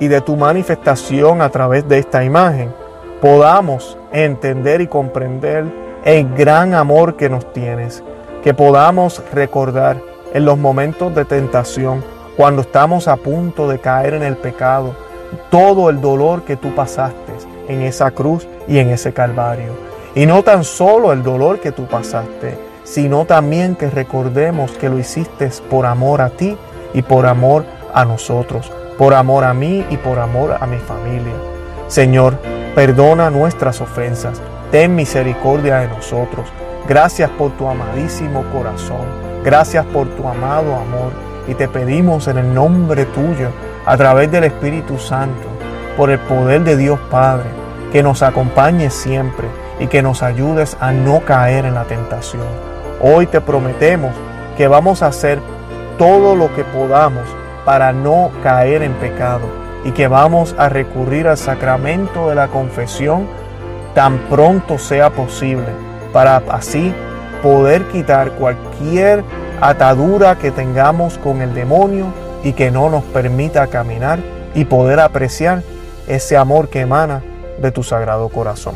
y 0.03 0.09
de 0.09 0.20
tu 0.20 0.37
manifestación 0.37 1.42
a 1.42 1.51
través 1.51 1.88
de 1.88 1.98
esta 1.98 2.25
imagen, 2.25 2.75
podamos 3.20 3.96
entender 4.11 4.81
y 4.81 4.88
comprender 4.88 5.64
el 6.05 6.35
gran 6.35 6.75
amor 6.75 7.14
que 7.16 7.29
nos 7.29 7.53
tienes, 7.53 8.03
que 8.42 8.55
podamos 8.55 9.22
recordar 9.33 10.00
en 10.33 10.44
los 10.44 10.59
momentos 10.59 11.14
de 11.14 11.24
tentación, 11.24 12.02
cuando 12.37 12.62
estamos 12.62 13.09
a 13.09 13.16
punto 13.16 13.68
de 13.68 13.78
caer 13.78 14.14
en 14.14 14.22
el 14.22 14.37
pecado, 14.37 14.94
todo 15.50 15.90
el 15.90 16.00
dolor 16.00 16.42
que 16.42 16.57
tú 16.57 16.74
pasaste 16.74 17.33
en 17.68 17.83
esa 17.83 18.11
cruz 18.11 18.46
y 18.66 18.78
en 18.78 18.90
ese 18.90 19.12
calvario. 19.12 19.72
Y 20.14 20.26
no 20.26 20.42
tan 20.42 20.64
solo 20.64 21.12
el 21.12 21.22
dolor 21.22 21.61
que 21.61 21.72
tú 21.72 21.87
pasaste, 21.87 22.59
sino 22.85 23.24
también 23.24 23.76
que 23.76 23.90
recordemos 23.90 24.72
que 24.72 24.88
lo 24.88 24.98
hiciste 24.98 25.50
por 25.70 25.87
amor 25.87 26.20
a 26.20 26.31
ti 26.31 26.57
y 26.94 27.02
por 27.02 27.26
amor 27.26 27.64
a 27.94 28.05
nosotros 28.05 28.70
por 29.02 29.14
amor 29.14 29.42
a 29.44 29.55
mí 29.55 29.85
y 29.90 29.96
por 29.96 30.18
amor 30.18 30.57
a 30.61 30.66
mi 30.66 30.78
familia. 30.78 31.35
Señor, 31.88 32.38
perdona 32.74 33.31
nuestras 33.31 33.81
ofensas, 33.81 34.40
ten 34.70 34.94
misericordia 34.94 35.78
de 35.78 35.88
nosotros. 35.88 36.48
Gracias 36.88 37.31
por 37.31 37.53
tu 37.53 37.68
amadísimo 37.68 38.42
corazón, 38.53 39.07
gracias 39.45 39.87
por 39.87 40.09
tu 40.09 40.29
amado 40.29 40.75
amor. 40.75 41.12
Y 41.47 41.55
te 41.55 41.68
pedimos 41.68 42.27
en 42.27 42.38
el 42.38 42.53
nombre 42.53 43.05
tuyo, 43.05 43.51
a 43.87 43.97
través 43.97 44.31
del 44.33 44.45
Espíritu 44.45 44.99
Santo, 44.99 45.47
por 45.97 46.11
el 46.11 46.18
poder 46.18 46.64
de 46.64 46.77
Dios 46.77 46.99
Padre, 47.09 47.47
que 47.92 48.03
nos 48.03 48.23
acompañe 48.23 48.90
siempre 48.90 49.47
y 49.79 49.87
que 49.87 50.03
nos 50.03 50.25
ayudes 50.25 50.77
a 50.81 50.90
no 50.90 51.21
caer 51.21 51.66
en 51.66 51.75
la 51.75 51.85
tentación. 51.85 52.47
Hoy 53.01 53.27
te 53.27 53.40
prometemos 53.40 54.12
que 54.57 54.66
vamos 54.66 55.03
a 55.03 55.07
hacer 55.07 55.38
todo 55.99 56.35
lo 56.35 56.53
que 56.55 56.64
podamos 56.64 57.25
para 57.64 57.92
no 57.92 58.31
caer 58.42 58.83
en 58.83 58.95
pecado 58.95 59.47
y 59.85 59.92
que 59.92 60.09
vamos 60.09 60.55
a 60.59 60.68
recurrir 60.68 61.29
al 61.29 61.38
sacramento 61.38 62.29
de 62.29 62.35
la 62.35 62.49
confesión 62.49 63.27
tan 63.95 64.18
pronto 64.31 64.79
sea 64.79 65.11
posible 65.11 65.91
para 66.12 66.37
así 66.51 66.94
poder 67.42 67.87
quitar 67.88 68.33
cualquier 68.33 69.25
atadura 69.61 70.37
que 70.38 70.51
tengamos 70.51 71.18
con 71.18 71.40
el 71.42 71.55
demonio 71.55 72.12
y 72.44 72.53
que 72.53 72.70
no 72.70 72.90
nos 72.90 73.05
permita 73.05 73.66
caminar 73.68 74.20
y 74.55 74.64
poder 74.64 75.01
apreciar 75.01 75.62
ese 76.07 76.37
amor 76.37 76.68
que 76.68 76.81
emana 76.81 77.22
de 77.61 77.70
tu 77.70 77.83
sagrado 77.83 78.29
corazón. 78.29 78.75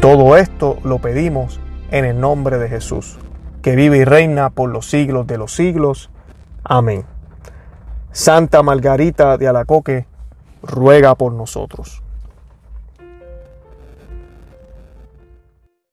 Todo 0.00 0.36
esto 0.36 0.78
lo 0.82 0.98
pedimos 0.98 1.60
en 1.90 2.04
el 2.04 2.20
nombre 2.20 2.58
de 2.58 2.68
Jesús 2.68 3.18
que 3.62 3.76
vive 3.76 3.98
y 3.98 4.04
reina 4.04 4.50
por 4.50 4.70
los 4.70 4.88
siglos 4.88 5.26
de 5.26 5.38
los 5.38 5.52
siglos. 5.52 6.10
Amén. 6.64 7.04
Santa 8.12 8.62
Margarita 8.62 9.36
de 9.36 9.48
Alacoque, 9.48 10.06
ruega 10.62 11.14
por 11.14 11.32
nosotros. 11.32 12.02